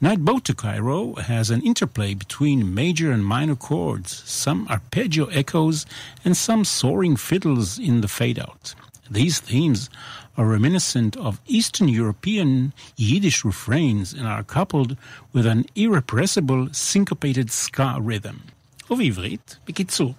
Night 0.00 0.24
Boat 0.24 0.44
to 0.46 0.54
Cairo 0.54 1.14
has 1.14 1.50
an 1.50 1.62
interplay 1.62 2.14
between 2.14 2.74
major 2.74 3.12
and 3.12 3.24
minor 3.24 3.54
chords, 3.54 4.24
some 4.26 4.66
arpeggio 4.68 5.26
echoes, 5.26 5.86
and 6.24 6.36
some 6.36 6.64
soaring 6.64 7.14
fiddles 7.14 7.78
in 7.78 8.00
the 8.00 8.08
fade 8.08 8.40
out. 8.40 8.74
These 9.08 9.38
themes 9.38 9.88
are 10.36 10.46
reminiscent 10.46 11.16
of 11.16 11.40
Eastern 11.46 11.86
European 11.86 12.72
Yiddish 12.96 13.44
refrains 13.44 14.12
and 14.12 14.26
are 14.26 14.42
coupled 14.42 14.96
with 15.32 15.46
an 15.46 15.66
irrepressible 15.76 16.70
syncopated 16.72 17.52
ska 17.52 17.98
rhythm. 18.00 18.40
ובעברית, 18.90 19.56
בקיצור, 19.66 20.14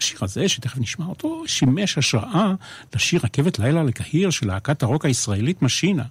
השיר 0.00 0.18
הזה, 0.22 0.48
שתכף 0.48 0.78
נשמע 0.78 1.06
אותו, 1.06 1.42
שימש 1.46 1.98
השראה 1.98 2.54
לשיר 2.94 3.20
רכבת 3.24 3.58
לילה 3.58 3.82
לקהיר 3.82 4.30
של 4.30 4.46
להקת 4.46 4.82
הרוק 4.82 5.04
הישראלית 5.04 5.62
משינה. 5.62 6.04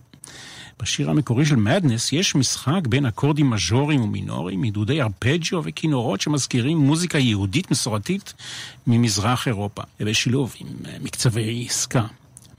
בשיר 0.80 1.10
המקורי 1.10 1.46
של 1.46 1.56
מדנס 1.56 2.14
יש 2.14 2.36
משחק 2.36 2.88
בין 2.90 3.06
אקורדים 3.06 3.50
מז'וריים 3.50 4.02
ומינוריים, 4.02 4.64
עידודי 4.64 5.02
ארפג'יו 5.02 5.62
וכינורות 5.64 6.22
שמזכירים 6.22 6.78
מוזיקה 6.78 7.18
יהודית 7.18 7.72
מסורתית 7.72 8.34
ממזרח 8.88 9.48
אירופה, 9.48 9.82
ובשילוב 10.00 10.56
עם 10.60 10.68
אה, 10.86 10.98
מקצבי 11.02 11.66
עסקה. 11.70 12.06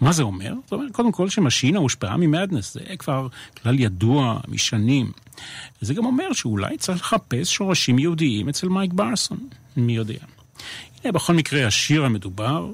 מה 0.00 0.12
זה 0.12 0.22
אומר? 0.22 0.54
זאת 0.64 0.72
אומרת, 0.72 0.92
קודם 0.92 1.12
כל 1.12 1.28
שמשינה 1.28 1.78
הושפעה 1.78 2.16
ממדנס, 2.16 2.74
זה 2.74 2.80
כבר 2.98 3.28
כלל 3.62 3.80
ידוע 3.80 4.40
משנים. 4.48 5.12
זה 5.80 5.94
גם 5.94 6.04
אומר 6.04 6.32
שאולי 6.32 6.78
צריך 6.78 7.00
לחפש 7.00 7.54
שורשים 7.54 7.98
יהודיים 7.98 8.48
אצל 8.48 8.68
מייק 8.68 8.92
ברסון, 8.92 9.48
מי 9.76 9.96
יודע. 9.96 10.24
הנה, 11.04 11.12
בכל 11.12 11.34
מקרה, 11.34 11.66
השיר 11.66 12.04
המדובר, 12.04 12.66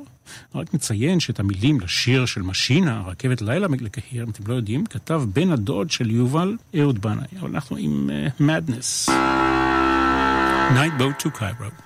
רק 0.55 0.75
נציין 0.75 1.21
שאת 1.21 1.41
המילים 1.41 1.81
לשיר 1.81 2.27
של 2.27 2.43
משינה, 2.43 3.03
רכבת 3.07 3.43
לילה 3.43 3.67
לקהיר, 3.81 4.25
אם 4.25 4.31
אתם 4.31 4.47
לא 4.47 4.55
יודעים, 4.55 4.87
כתב 4.87 5.23
בן 5.33 5.51
הדוד 5.51 5.91
של 5.91 6.11
יובל 6.11 6.57
אהוד 6.81 6.99
בנאי. 7.03 7.27
אבל 7.41 7.49
אנחנו 7.49 7.77
עם 7.77 8.11
מדנס. 8.41 9.09
Uh, 9.09 9.12
Night 10.75 10.99
Boat 10.99 11.19
to 11.19 11.31
Cairo. 11.31 11.86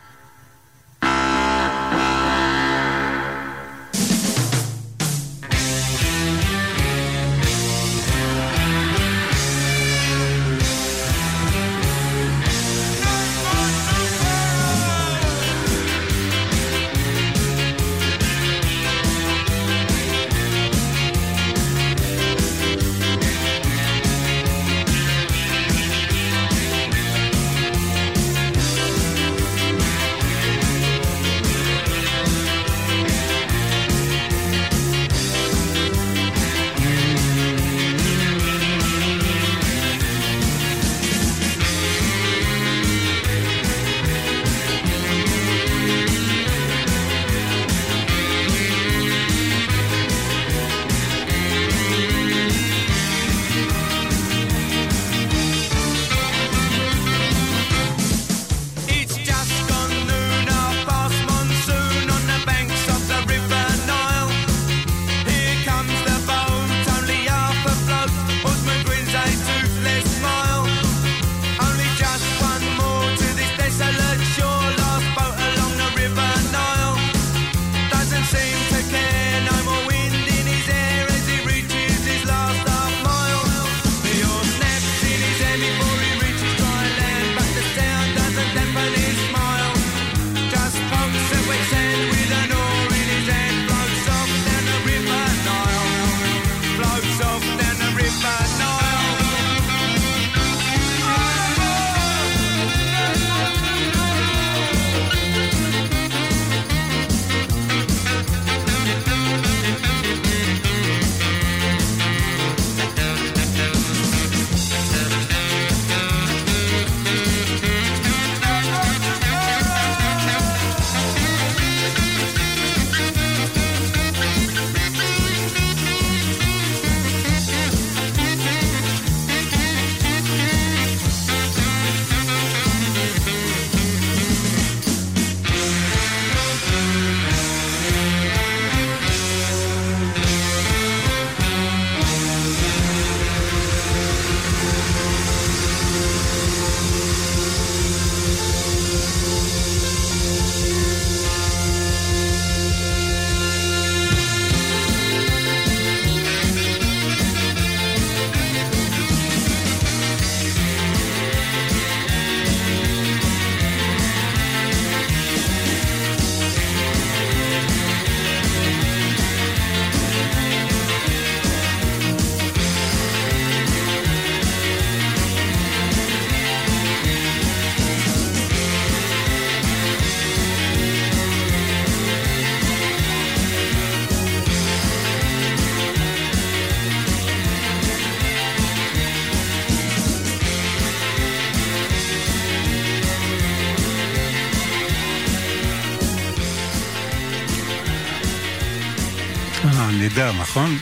נהדר, 200.21 200.41
נכון? 200.41 200.79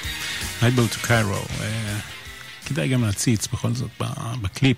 Nightboat 0.61 0.95
to 0.95 1.07
Cairo. 1.07 1.61
אה, 1.61 1.99
כדאי 2.66 2.89
גם 2.89 3.05
להציץ 3.05 3.47
בכל 3.47 3.74
זאת 3.74 3.91
בקליפ 4.43 4.76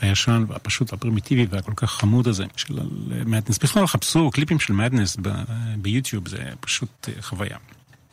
הישן 0.00 0.44
והפשוט 0.48 0.92
הפרימיטיבי 0.92 1.46
והכל 1.50 1.72
כך 1.76 1.90
חמוד 1.90 2.28
הזה 2.28 2.44
של 2.56 2.78
מדנס. 3.26 3.58
בכלל 3.58 3.86
חפשו 3.86 4.30
קליפים 4.30 4.60
של 4.60 4.72
מדנס 4.72 5.16
ביוטיוב, 5.78 6.28
זה 6.28 6.38
פשוט 6.60 7.08
אה, 7.08 7.22
חוויה. 7.22 7.56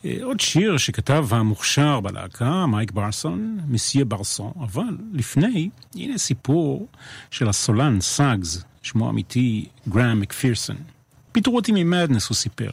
אה, 0.06 0.18
עוד 0.24 0.40
שיר 0.40 0.78
שכתב 0.78 1.28
המוכשר 1.32 2.00
בלהקה, 2.00 2.66
מייק 2.66 2.92
ברסון, 2.92 3.60
מסייה 3.68 4.06
ברסון, 4.06 4.52
אבל 4.60 4.98
לפני, 5.14 5.70
הנה 5.96 6.18
סיפור 6.18 6.88
של 7.32 7.50
הסולן 7.50 8.02
סאגס, 8.02 8.64
שמו 8.84 9.10
אמיתי 9.10 9.66
גראם 9.90 10.20
מקפירסון. 10.20 10.78
פיטרו 11.32 11.56
אותי 11.56 11.72
ממדנס, 11.72 12.30
הוא 12.30 12.36
סיפר. 12.36 12.72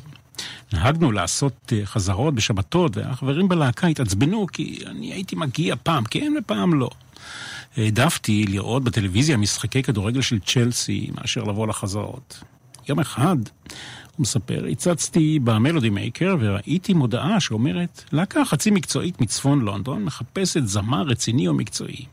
נהגנו 0.72 1.12
לעשות 1.12 1.72
אה, 1.72 1.86
חזרות 1.86 2.34
בשבתות, 2.34 2.96
והחברים 2.96 3.48
בלהקה 3.48 3.86
התעצבנו 3.86 4.46
כי 4.52 4.78
אני 4.86 5.12
הייתי 5.12 5.36
מגיע 5.36 5.74
פעם 5.82 6.04
כן 6.04 6.32
ופעם 6.38 6.74
לא. 6.74 6.90
העדפתי 7.76 8.44
לראות 8.48 8.84
בטלוויזיה 8.84 9.36
משחקי 9.36 9.82
כדורגל 9.82 10.20
של 10.20 10.38
צ'לסי 10.40 11.10
מאשר 11.14 11.44
לבוא 11.44 11.66
לחזרות. 11.66 12.42
יום 12.88 13.00
אחד, 13.00 13.36
הוא 14.16 14.22
מספר, 14.22 14.64
הצצתי 14.70 15.38
במלודי 15.44 15.90
מייקר 15.90 16.36
וראיתי 16.40 16.94
מודעה 16.94 17.40
שאומרת, 17.40 18.04
להקה 18.12 18.44
חצי 18.44 18.70
מקצועית 18.70 19.20
מצפון 19.20 19.60
לונדון 19.60 20.04
מחפשת 20.04 20.66
זמר 20.66 21.02
רציני 21.02 21.48
או 21.48 21.54
מקצועי. 21.54 22.06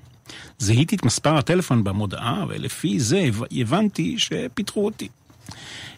זיהיתי 0.60 0.96
את 0.96 1.06
מספר 1.06 1.38
הטלפון 1.38 1.84
במודעה, 1.84 2.46
ולפי 2.48 3.00
זה 3.00 3.30
הבנתי 3.52 4.16
שפיטרו 4.20 4.86
אותי. 4.86 5.08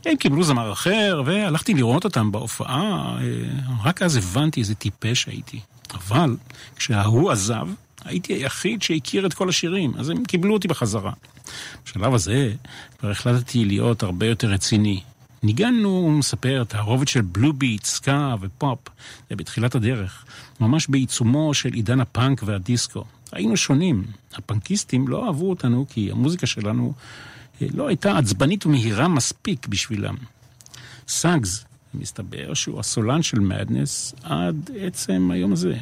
הם 0.05 0.15
קיבלו 0.15 0.43
זמר 0.43 0.73
אחר, 0.73 1.21
והלכתי 1.25 1.73
לראות 1.73 2.03
אותם 2.03 2.31
בהופעה, 2.31 3.17
אה, 3.21 3.25
רק 3.83 4.01
אז 4.01 4.15
הבנתי 4.15 4.59
איזה 4.59 4.75
טיפש 4.75 5.25
הייתי. 5.25 5.59
אבל 5.93 6.35
כשההוא 6.75 7.31
עזב, 7.31 7.67
הייתי 8.05 8.33
היחיד 8.33 8.81
שהכיר 8.81 9.25
את 9.25 9.33
כל 9.33 9.49
השירים, 9.49 9.93
אז 9.97 10.09
הם 10.09 10.25
קיבלו 10.25 10.53
אותי 10.53 10.67
בחזרה. 10.67 11.11
בשלב 11.85 12.13
הזה 12.13 12.53
כבר 12.99 13.11
החלטתי 13.11 13.65
להיות 13.65 14.03
הרבה 14.03 14.25
יותר 14.25 14.47
רציני. 14.47 15.01
ניגנו, 15.43 15.89
הוא 15.89 16.11
מספר, 16.11 16.63
תערובת 16.67 17.07
של 17.07 17.21
בלו 17.21 17.53
ביט, 17.53 17.83
סקה 17.83 18.35
ופופ, 18.41 18.79
זה 19.29 19.35
בתחילת 19.35 19.75
הדרך, 19.75 20.25
ממש 20.59 20.87
בעיצומו 20.87 21.53
של 21.53 21.73
עידן 21.73 22.01
הפאנק 22.01 22.41
והדיסקו. 22.45 23.03
היינו 23.31 23.57
שונים. 23.57 24.03
הפנקיסטים 24.33 25.07
לא 25.07 25.25
אהבו 25.25 25.49
אותנו 25.49 25.85
כי 25.89 26.11
המוזיקה 26.11 26.47
שלנו 26.47 26.93
לא 27.73 27.87
הייתה 27.87 28.17
עצבנית 28.17 28.65
ומהירה 28.65 29.07
מספיק 29.07 29.67
בשבילם. 29.67 30.15
סאגס, 31.07 31.65
מסתבר 31.93 32.53
שהוא 32.53 32.79
הסולן 32.79 33.21
של 33.21 33.39
מדנס 33.39 34.13
עד 34.23 34.69
עצם 34.79 35.31
היום 35.33 35.53
הזה. 35.53 35.77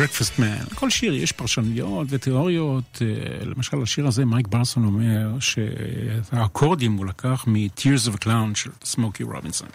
Breakfast 0.00 0.40
Man. 0.40 0.74
כל 0.74 0.90
שיר 0.90 1.14
יש 1.14 1.32
פרשנויות 1.32 2.06
ותיאוריות. 2.10 3.02
אה, 3.02 3.44
למשל, 3.44 3.82
השיר 3.82 4.06
הזה, 4.06 4.24
מייק 4.24 4.48
ברסון 4.48 4.84
אומר 4.84 5.36
שהאקורדים 5.40 6.92
הוא 6.92 7.06
לקח 7.06 7.44
מ-Tears 7.46 8.08
of 8.08 8.14
a 8.14 8.24
Clown 8.24 8.54
של 8.54 8.70
סמוקי 8.84 9.22
רובינסון. 9.22 9.68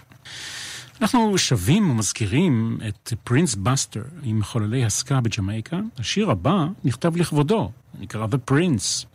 אנחנו 1.01 1.37
שבים 1.37 1.89
ומזכירים 1.89 2.77
את 2.87 3.13
פרינס 3.23 3.55
בסטר 3.55 4.03
עם 4.23 4.39
מחוללי 4.39 4.85
הסקה 4.85 5.21
בג'מייקה. 5.21 5.79
השיר 5.97 6.31
הבא 6.31 6.65
נכתב 6.83 7.17
לכבודו, 7.17 7.71
נקרא 7.99 8.25
The 8.25 8.51
Prince. 8.51 9.05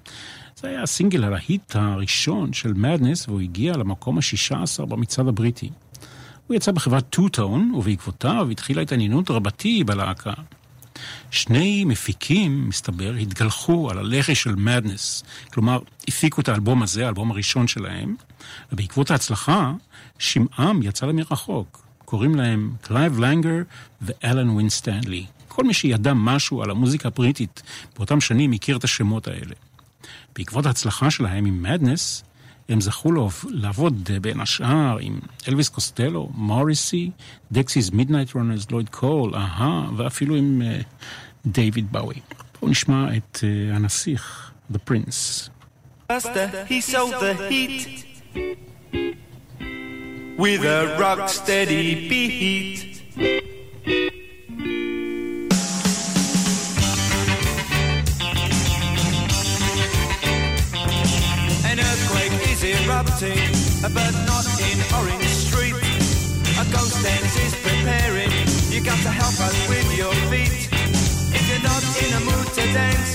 זה 0.57 0.69
היה 0.69 0.83
הסינגל 0.83 1.25
הלהיט 1.25 1.77
הראשון 1.77 2.53
של 2.53 2.73
מדנס 2.73 3.29
והוא 3.29 3.41
הגיע 3.41 3.73
למקום 3.73 4.19
השישה 4.19 4.63
עשר 4.63 4.85
במצעד 4.85 5.29
הבריטי. 5.29 5.71
הוא 6.47 6.57
יצא 6.57 6.73
בחברת 6.73 7.05
Two-Tone 7.11 7.73
ובעקבותיו 7.75 8.49
התחילה 8.51 8.83
התעניינות 8.83 9.31
רבתי 9.31 9.85
בלהקה. 9.85 10.33
שני 11.31 11.85
מפיקים, 11.85 12.69
מסתבר, 12.69 13.13
התגלחו 13.13 13.91
על 13.91 13.99
הלחי 13.99 14.35
של 14.35 14.55
מדנס. 14.55 15.25
כלומר, 15.53 15.79
הפיקו 16.09 16.41
את 16.41 16.49
האלבום 16.49 16.83
הזה, 16.83 17.05
האלבום 17.05 17.31
הראשון 17.31 17.69
שלהם, 17.69 18.17
ובעקבות 18.73 19.11
ההצלחה, 19.11 19.73
שמעם 20.19 20.83
יצא 20.83 21.07
למרחוק. 21.07 21.83
קוראים 22.05 22.35
להם 22.35 22.73
קלייב 22.81 23.19
לנגר 23.19 23.63
ואלן 24.03 24.51
ווינסטנלי. 24.51 25.27
כל 25.49 25.65
מי 25.65 25.75
שידע 25.75 26.13
משהו 26.15 26.63
על 26.63 26.71
המוזיקה 26.71 27.09
הבריטית 27.09 27.63
באותם 27.97 28.21
שנים 28.21 28.53
הכיר 28.53 28.77
את 28.77 28.85
השמות 28.85 29.29
האלה. 29.29 29.55
בעקבות 30.37 30.67
ההצלחה 30.67 31.11
שלהם 31.11 31.47
עם 31.47 31.63
מדנס, 31.63 32.25
הם 32.71 32.81
זכו 32.81 33.13
לעבוד 33.49 34.11
בין 34.21 34.41
השאר 34.41 34.99
עם 35.01 35.21
אלוויס 35.49 35.69
קוסטלו, 35.69 36.31
מוריסי, 36.35 37.11
דקסיס 37.53 37.91
מידנייט 37.91 38.35
רונרס, 38.35 38.71
לויד 38.71 38.89
קול, 38.89 39.35
אהה, 39.35 39.91
ואפילו 39.97 40.37
עם 40.37 40.63
דייוויד 41.47 41.93
באווי. 41.93 42.15
בואו 42.61 42.71
נשמע 42.71 43.17
את 43.17 43.37
uh, 43.37 43.77
הנסיך, 43.77 44.51
The 44.73 44.79
Prince. 44.91 45.51
Buster, 46.11 46.49
with 50.39 50.65
a 50.65 50.97
rock 50.99 51.29
steady 51.29 52.09
beat. 52.09 52.91
Erupting, 62.91 63.39
but 63.95 64.15
not 64.27 64.47
in 64.67 64.79
Orange 64.99 65.31
Street. 65.31 65.79
A 66.59 66.65
ghost 66.75 66.99
dance 67.03 67.37
is 67.39 67.55
preparing, 67.63 68.31
you 68.75 68.83
got 68.83 68.99
to 69.07 69.13
help 69.15 69.37
us 69.47 69.57
with 69.71 69.87
your 69.95 70.13
feet. 70.27 70.67
If 71.31 71.43
you're 71.47 71.63
not 71.63 71.83
in 72.03 72.11
a 72.19 72.23
mood 72.27 72.47
to 72.59 72.65
dance, 72.75 73.15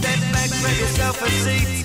step 0.00 0.16
back, 0.32 0.48
grab 0.48 0.76
yourself 0.80 1.20
a 1.20 1.28
seat. 1.44 1.84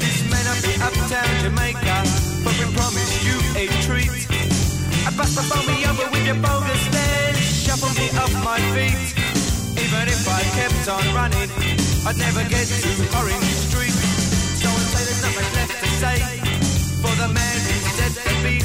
This 0.00 0.24
may 0.32 0.42
not 0.48 0.58
be 0.64 0.72
uptown 0.80 1.32
Jamaica, 1.44 1.96
but 2.44 2.54
we 2.56 2.66
promise 2.72 3.12
you 3.28 3.36
a 3.60 3.64
treat. 3.84 4.24
I 5.04 5.12
bust 5.12 5.36
the 5.36 5.44
phone 5.44 5.68
me 5.68 5.84
over 5.84 6.08
with 6.16 6.24
your 6.24 6.40
bogus 6.40 6.84
dance, 6.88 7.44
shuffle 7.60 7.92
me 8.00 8.08
off 8.16 8.32
my 8.40 8.58
feet. 8.72 9.12
Even 9.84 10.04
if 10.08 10.24
I 10.24 10.40
kept 10.56 10.88
on 10.88 11.04
running, 11.12 11.50
I'd 12.08 12.16
never 12.16 12.42
get 12.48 12.64
to 12.64 12.90
Orange 13.20 13.52
Street. 13.68 13.96
So 14.64 14.68
and 14.72 14.88
say 14.92 15.02
there's 15.04 15.22
nothing 15.28 15.48
left 15.60 15.76
to 15.84 15.90
say 16.00 16.43
for 17.04 17.14
the 17.16 17.28
man 17.28 17.56
is 17.74 17.84
dead 17.98 18.16
beat. 18.42 18.64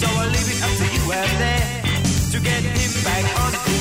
So 0.00 0.06
I'll 0.06 0.30
leave 0.30 0.50
it 0.52 0.62
up 0.62 0.72
to 0.80 0.86
you 0.94 1.04
out 1.12 1.32
there 1.42 1.66
to 2.32 2.38
get 2.40 2.62
him 2.62 3.04
back 3.04 3.24
on. 3.40 3.77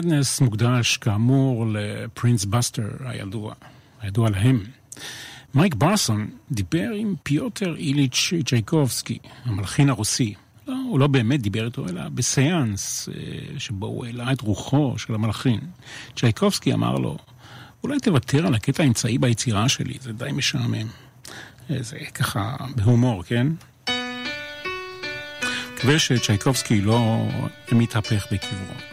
מדנס 0.00 0.40
מוקדש 0.40 0.96
כאמור 0.96 1.66
לפרינס 1.68 2.44
בסטר 2.44 2.88
הידוע, 3.04 3.54
הידוע 4.00 4.30
להם. 4.30 4.64
מייק 5.54 5.74
ברסון 5.74 6.30
דיבר 6.50 6.90
עם 6.96 7.14
פיוטר 7.22 7.76
איליץ' 7.76 8.32
צ'ייקובסקי, 8.46 9.18
המלחין 9.44 9.90
הרוסי. 9.90 10.34
לא, 10.68 10.74
הוא 10.88 10.98
לא 10.98 11.06
באמת 11.06 11.42
דיבר 11.42 11.66
איתו, 11.66 11.88
אלא 11.88 12.08
בסיאנס 12.08 13.08
אה, 13.08 13.14
שבו 13.58 13.86
הוא 13.86 14.06
העלה 14.06 14.32
את 14.32 14.40
רוחו 14.40 14.94
של 14.98 15.14
המלחין. 15.14 15.60
צ'ייקובסקי 16.16 16.72
אמר 16.72 16.94
לו, 16.94 17.16
אולי 17.84 18.00
תוותר 18.00 18.46
על 18.46 18.54
הקטע 18.54 18.82
האמצעי 18.82 19.18
ביצירה 19.18 19.68
שלי, 19.68 19.94
זה 20.00 20.12
די 20.12 20.32
משעמם. 20.32 20.86
אה, 21.70 21.82
זה 21.82 21.98
ככה 22.14 22.56
בהומור, 22.76 23.22
כן? 23.22 23.46
מקווה 25.74 25.98
שצ'ייקובסקי 25.98 26.80
לא 26.80 27.28
מתהפך 27.72 28.26
בקברו. 28.32 28.91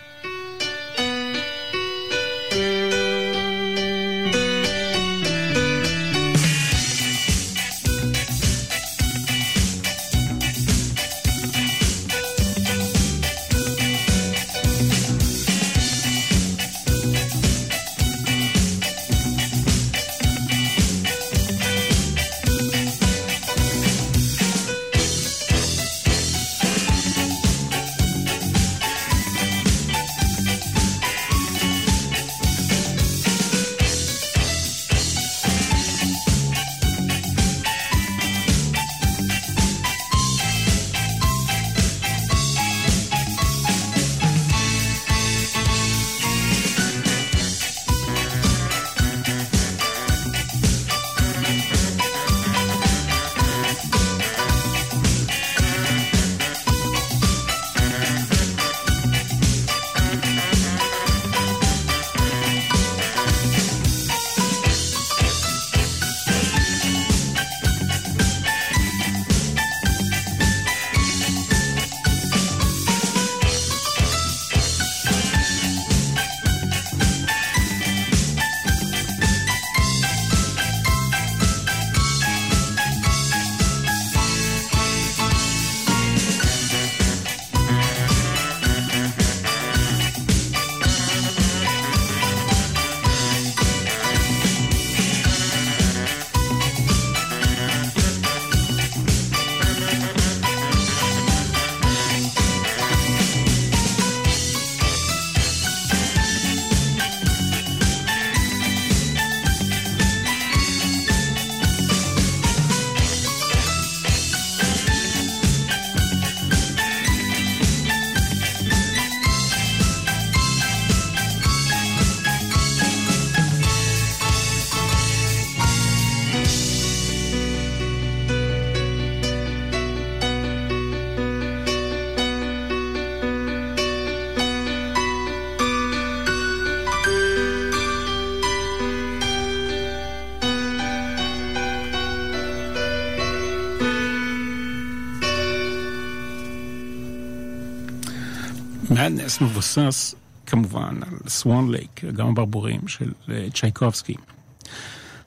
מדנס 149.09 149.41
מבוסס 149.41 150.15
כמובן 150.45 150.99
על 151.01 151.29
Swan 151.29 151.71
Lake, 151.71 152.03
אגם 152.15 152.27
הברבורים 152.27 152.87
של 152.87 153.11
אה, 153.29 153.47
צ'ייקובסקי. 153.53 154.13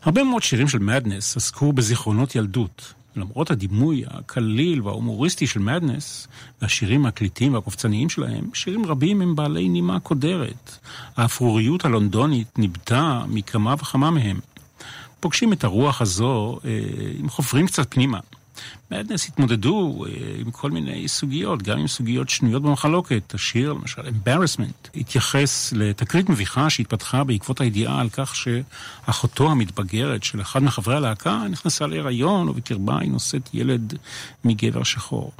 הרבה 0.02 0.24
מאוד 0.24 0.42
שירים 0.42 0.68
של 0.68 0.78
מדנס 0.78 1.36
עסקו 1.36 1.72
בזיכרונות 1.72 2.34
ילדות. 2.34 2.94
למרות 3.16 3.50
הדימוי 3.50 4.04
הקליל 4.06 4.82
וההומוריסטי 4.82 5.46
של 5.46 5.60
מדנס, 5.60 6.28
והשירים 6.62 7.06
הקליטים 7.06 7.54
והקופצניים 7.54 8.08
שלהם, 8.08 8.50
שירים 8.54 8.86
רבים 8.86 9.22
הם 9.22 9.36
בעלי 9.36 9.68
נימה 9.68 10.00
קודרת. 10.00 10.78
האפרוריות 11.16 11.84
הלונדונית 11.84 12.58
ניבטה 12.58 13.24
מכמה 13.28 13.74
וכמה 13.74 14.10
מהם. 14.10 14.40
פוגשים 15.20 15.52
את 15.52 15.64
הרוח 15.64 16.02
הזו 16.02 16.58
אה, 16.64 16.70
אם 17.20 17.28
חופרים 17.28 17.66
קצת 17.66 17.94
פנימה. 17.94 18.18
מדנס 18.90 19.28
התמודדו 19.28 20.04
אה, 20.06 20.10
עם 20.38 20.50
כל 20.50 20.70
מיני 20.70 21.08
סוגיות, 21.08 21.62
גם 21.62 21.78
עם 21.78 21.86
סוגיות 21.88 22.28
שנויות 22.28 22.62
במחלוקת. 22.62 23.34
השיר, 23.34 23.72
למשל, 23.72 24.02
Embarrassment, 24.02 24.88
התייחס 24.94 25.72
לתקרית 25.72 26.28
מביכה 26.28 26.70
שהתפתחה 26.70 27.24
בעקבות 27.24 27.60
הידיעה 27.60 28.00
על 28.00 28.08
כך 28.08 28.36
שאחותו 28.36 29.50
המתבגרת 29.50 30.24
של 30.24 30.40
אחד 30.40 30.62
מחברי 30.62 30.96
הלהקה 30.96 31.44
נכנסה 31.50 31.86
להיריון, 31.86 32.48
ובקרבה 32.48 32.98
היא 33.00 33.10
נושאת 33.10 33.50
ילד 33.54 33.94
מגבר 34.44 34.82
שחור. 34.82 35.32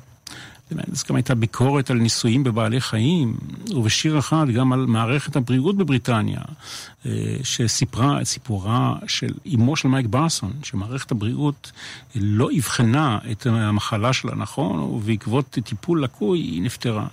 אז 0.92 1.04
גם 1.08 1.16
הייתה 1.16 1.34
ביקורת 1.34 1.90
על 1.90 1.98
ניסויים 1.98 2.44
בבעלי 2.44 2.80
חיים, 2.80 3.36
ובשיר 3.70 4.18
אחד 4.18 4.46
גם 4.54 4.72
על 4.72 4.86
מערכת 4.86 5.36
הבריאות 5.36 5.76
בבריטניה, 5.76 6.40
אה, 7.06 7.10
שסיפרה 7.42 8.20
את 8.20 8.26
סיפורה 8.26 8.94
של 9.06 9.32
אמו 9.54 9.76
של 9.76 9.88
מייק 9.88 10.06
ברסון, 10.06 10.52
שמערכת 10.62 11.10
הבריאות 11.10 11.72
לא 12.14 12.48
אבחנה 12.58 13.18
את 13.30 13.46
המחלה 13.46 14.12
שלה 14.12 14.34
נכון, 14.34 14.78
ובעקבות 14.80 15.58
טיפול 15.64 16.02
לקוי 16.02 16.38
היא 16.38 16.62
נפטרה. 16.62 17.06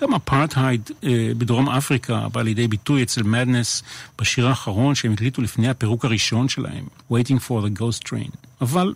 גם 0.00 0.14
אפרטהייד 0.14 0.90
אה, 1.04 1.30
בדרום 1.38 1.68
אפריקה 1.68 2.28
בא 2.32 2.42
לידי 2.42 2.68
ביטוי 2.68 3.02
אצל 3.02 3.22
מדנס 3.22 3.82
בשיר 4.18 4.48
האחרון 4.48 4.94
שהם 4.94 5.12
הקליטו 5.12 5.42
לפני 5.42 5.68
הפירוק 5.68 6.04
הראשון 6.04 6.48
שלהם, 6.48 6.84
Waiting 7.12 7.40
for 7.48 7.66
the 7.66 7.80
Ghost 7.80 8.08
Train. 8.08 8.30
אבל 8.60 8.94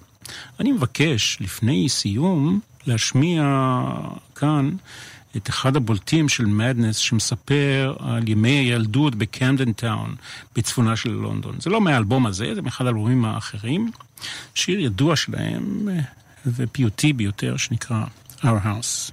אני 0.61 0.73
מבקש, 0.73 1.39
לפני 1.41 1.89
סיום, 1.89 2.61
להשמיע 2.87 3.43
כאן 4.35 4.71
את 5.37 5.49
אחד 5.49 5.77
הבולטים 5.77 6.29
של 6.29 6.47
מדנס 6.47 6.97
שמספר 6.97 7.95
על 7.99 8.29
ימי 8.29 8.49
הילדות 8.51 9.15
בקמדן 9.15 9.73
טאון 9.73 10.15
בצפונה 10.57 10.97
של 10.97 11.11
לונדון. 11.11 11.61
זה 11.61 11.71
לא 11.71 11.81
מהאלבום 11.81 12.27
הזה, 12.27 12.55
זה 12.55 12.63
מאחד 12.63 12.87
האלבומים 12.87 13.25
האחרים. 13.25 13.91
שיר 14.55 14.81
ידוע 14.81 15.17
שלהם 15.17 15.89
ופיוטי 16.47 17.13
ביותר 17.13 17.57
שנקרא 17.57 18.05
Our 18.43 18.65
House. 18.65 19.13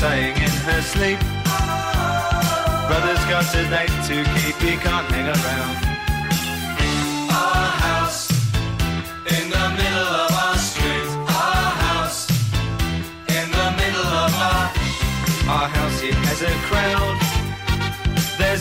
Saying 0.00 0.36
in 0.36 0.54
her 0.68 0.82
sleep. 0.82 1.18
Brother's 2.88 3.24
got 3.32 3.46
a 3.54 3.62
date 3.74 3.96
to 4.08 4.16
keep, 4.34 4.56
he 4.56 4.76
can't 4.76 5.08
hang 5.14 5.28
around. 5.36 5.76
Our 7.30 7.68
house 7.86 8.30
in 9.36 9.44
the 9.56 9.66
middle 9.80 10.12
of 10.24 10.30
our 10.44 10.58
street. 10.58 11.08
Our 11.44 11.70
house 11.86 12.28
in 13.38 13.46
the 13.58 13.68
middle 13.80 14.10
of 14.24 14.32
our 14.48 14.64
our 15.54 15.68
house. 15.76 16.02
It 16.02 16.14
has 16.26 16.42
a 16.42 16.54
crowd. 16.68 17.25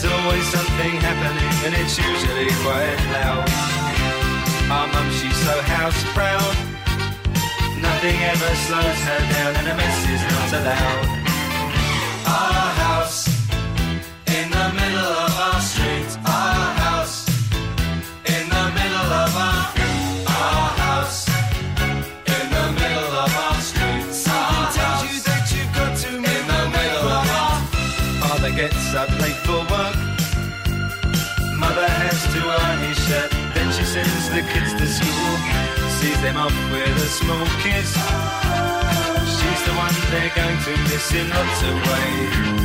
There's 0.06 0.22
always 0.22 0.46
something 0.50 1.02
happening, 1.02 1.54
and 1.66 1.74
it's 1.82 1.98
usually 1.98 2.54
quite 2.62 3.02
loud. 3.10 3.50
Our 4.70 4.88
mum, 4.94 5.10
she's 5.10 5.36
so 5.42 5.60
house 5.62 5.98
proud. 6.14 6.56
Nothing 7.82 8.14
ever 8.14 8.52
slows 8.70 9.00
her 9.10 9.22
down, 9.34 9.56
and 9.56 9.68
a 9.68 9.76
mess 9.76 10.06
is 10.06 10.22
not 10.30 10.50
allowed. 10.62 11.06
Our 12.28 12.70
house 12.86 13.26
in 14.28 14.46
the 14.52 14.68
middle 14.78 15.10
of 15.26 15.35
the 34.36 34.42
kids 34.52 34.74
to 34.74 34.86
school. 34.86 35.38
Sees 35.98 36.22
them 36.22 36.36
off 36.36 36.54
with 36.70 36.98
a 36.98 37.08
small 37.08 37.46
kiss 37.64 37.94
She's 39.36 39.62
the 39.66 39.74
one 39.78 39.96
they're 40.12 40.36
going 40.36 40.60
to 40.68 40.72
miss 40.90 41.14
in 41.14 41.30
lots 41.30 41.64
of 41.64 41.76
ways. 41.88 42.65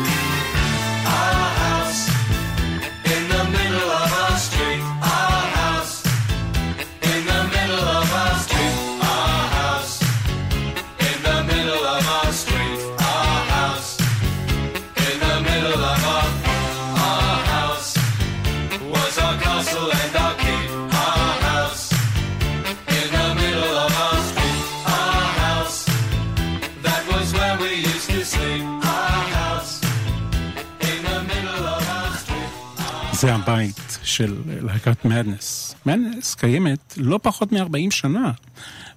של 34.21 34.35
להקת 34.61 35.05
מדנס. 35.05 35.75
מדנס 35.85 36.35
קיימת 36.35 36.93
לא 36.97 37.19
פחות 37.23 37.51
מ-40 37.51 37.91
שנה. 37.91 38.31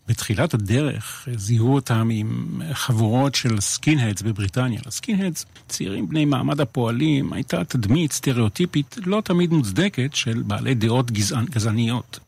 בתחילת 0.09 0.55
הדרך 0.55 1.29
זיהו 1.37 1.75
אותם 1.75 2.09
עם 2.13 2.61
חבורות 2.73 3.35
של 3.35 3.61
skinheads 3.61 4.23
בבריטניה. 4.23 4.81
ל-skinheads, 4.87 5.47
צעירים 5.69 6.09
בני 6.09 6.25
מעמד 6.25 6.61
הפועלים, 6.61 7.33
הייתה 7.33 7.65
תדמית 7.65 8.13
סטריאוטיפית 8.13 8.97
לא 9.07 9.21
תמיד 9.25 9.53
מוצדקת 9.53 10.15
של 10.15 10.43
בעלי 10.47 10.75
דעות 10.75 11.11
גזענ... 11.11 11.45
גזעניות. 11.45 12.19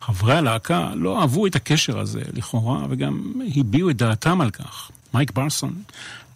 חברי 0.00 0.34
הלהקה 0.34 0.92
לא 0.94 1.20
אהבו 1.20 1.46
את 1.46 1.56
הקשר 1.56 1.98
הזה, 1.98 2.22
לכאורה, 2.32 2.86
וגם 2.90 3.32
הביעו 3.56 3.90
את 3.90 3.96
דעתם 3.96 4.40
על 4.40 4.50
כך. 4.50 4.90
מייק 5.14 5.32
ברסון 5.32 5.74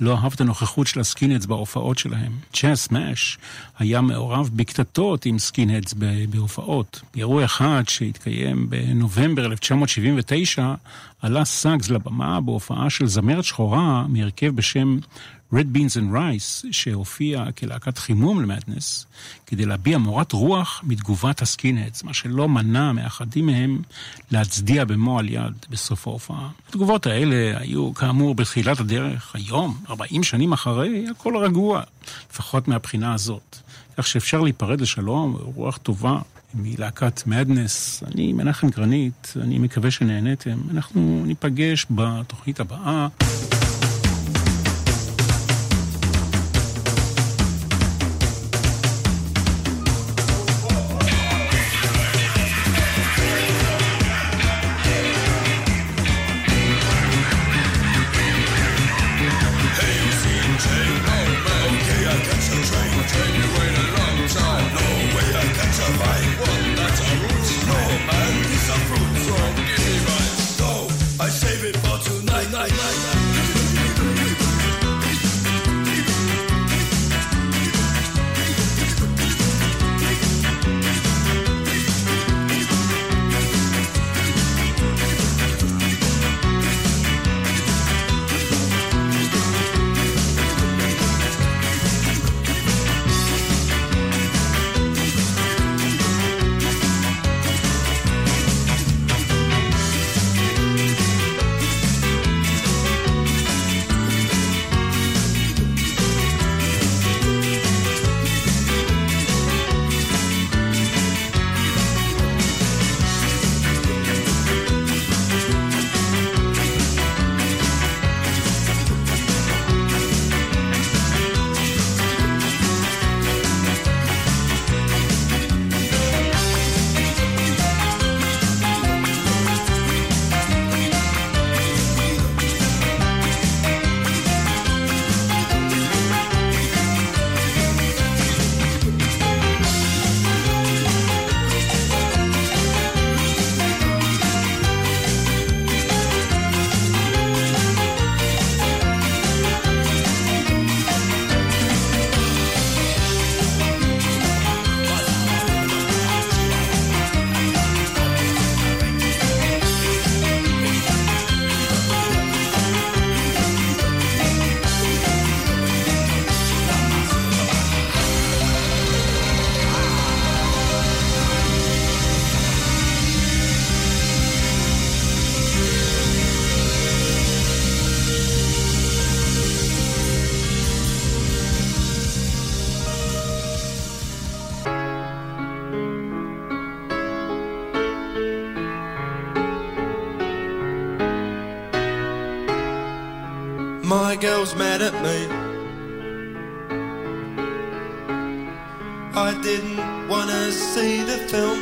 לא 0.00 0.18
אהב 0.18 0.32
את 0.32 0.40
הנוכחות 0.40 0.86
של 0.86 1.00
ה-skinheads 1.00 1.46
בהופעות 1.46 1.98
שלהם. 1.98 2.32
צ'אס 2.52 2.84
סמאש 2.84 3.38
היה 3.78 4.00
מעורב 4.00 4.50
בקטטות 4.52 5.26
עם 5.26 5.38
skinheads 5.38 5.94
בהופעות. 6.30 7.00
באירוע 7.14 7.44
אחד 7.44 7.82
שהתקיים 7.88 8.70
בנובמבר 8.70 9.46
1979, 9.46 10.74
עלה 11.22 11.44
סאגס 11.44 11.90
לבמה 11.90 12.40
בהופעה 12.40 12.90
של 12.90 13.06
זמרת 13.06 13.44
שחורה 13.44 14.06
מהרכב 14.08 14.56
בשם 14.56 14.98
Red 15.54 15.76
Beans 15.76 15.96
and 15.96 16.14
Rice, 16.14 16.66
שהופיע 16.70 17.52
כלהקת 17.52 17.98
חימום 17.98 18.42
ל 18.42 18.49
Madness, 18.49 19.06
כדי 19.46 19.66
להביע 19.66 19.98
מורת 19.98 20.32
רוח 20.32 20.82
מתגובת 20.86 21.42
ה 21.42 21.48
skinheads, 21.48 22.02
מה 22.02 22.14
שלא 22.14 22.48
מנע 22.48 22.92
מאחדים 22.92 23.46
מהם 23.46 23.82
להצדיע 24.30 24.84
במועל 24.84 25.28
יד 25.28 25.66
בסוף 25.70 26.06
ההופעה. 26.06 26.48
התגובות 26.68 27.06
האלה 27.06 27.58
היו 27.60 27.94
כאמור 27.94 28.34
בתחילת 28.34 28.80
הדרך, 28.80 29.34
היום, 29.34 29.78
40 29.90 30.22
שנים 30.22 30.52
אחרי, 30.52 31.06
הכל 31.10 31.36
רגוע, 31.36 31.82
לפחות 32.32 32.68
מהבחינה 32.68 33.14
הזאת. 33.14 33.56
כך 33.96 34.06
שאפשר 34.06 34.40
להיפרד 34.40 34.80
לשלום, 34.80 35.36
רוח 35.54 35.76
טובה. 35.76 36.18
מלהקת 36.54 37.26
מדנס, 37.26 38.02
אני 38.06 38.32
מנחם 38.32 38.68
גרנית, 38.68 39.34
אני 39.42 39.58
מקווה 39.58 39.90
שנהניתם. 39.90 40.58
אנחנו 40.70 41.22
ניפגש 41.26 41.86
בתוכנית 41.90 42.60
הבאה. 42.60 43.08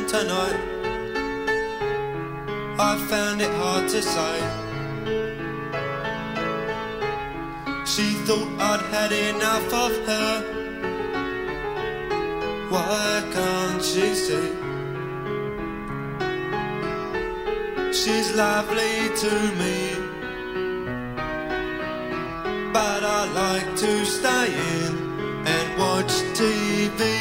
Tonight. 0.07 0.59
I 2.79 2.91
found 3.09 3.41
it 3.41 3.53
hard 3.61 3.89
to 3.89 4.01
say. 4.01 4.37
She 7.85 8.07
thought 8.25 8.49
I'd 8.71 8.81
had 8.95 9.11
enough 9.11 9.73
of 9.85 9.93
her. 10.09 10.33
Why 12.69 13.23
can't 13.33 13.83
she 13.83 14.13
see? 14.25 14.49
She's 17.91 18.35
lovely 18.35 18.97
to 19.23 19.31
me 19.61 20.07
but 22.77 23.03
I 23.03 23.21
like 23.43 23.75
to 23.77 24.05
stay 24.05 24.47
in 24.53 24.93
and 25.47 25.79
watch 25.79 26.13
TV 26.39 27.16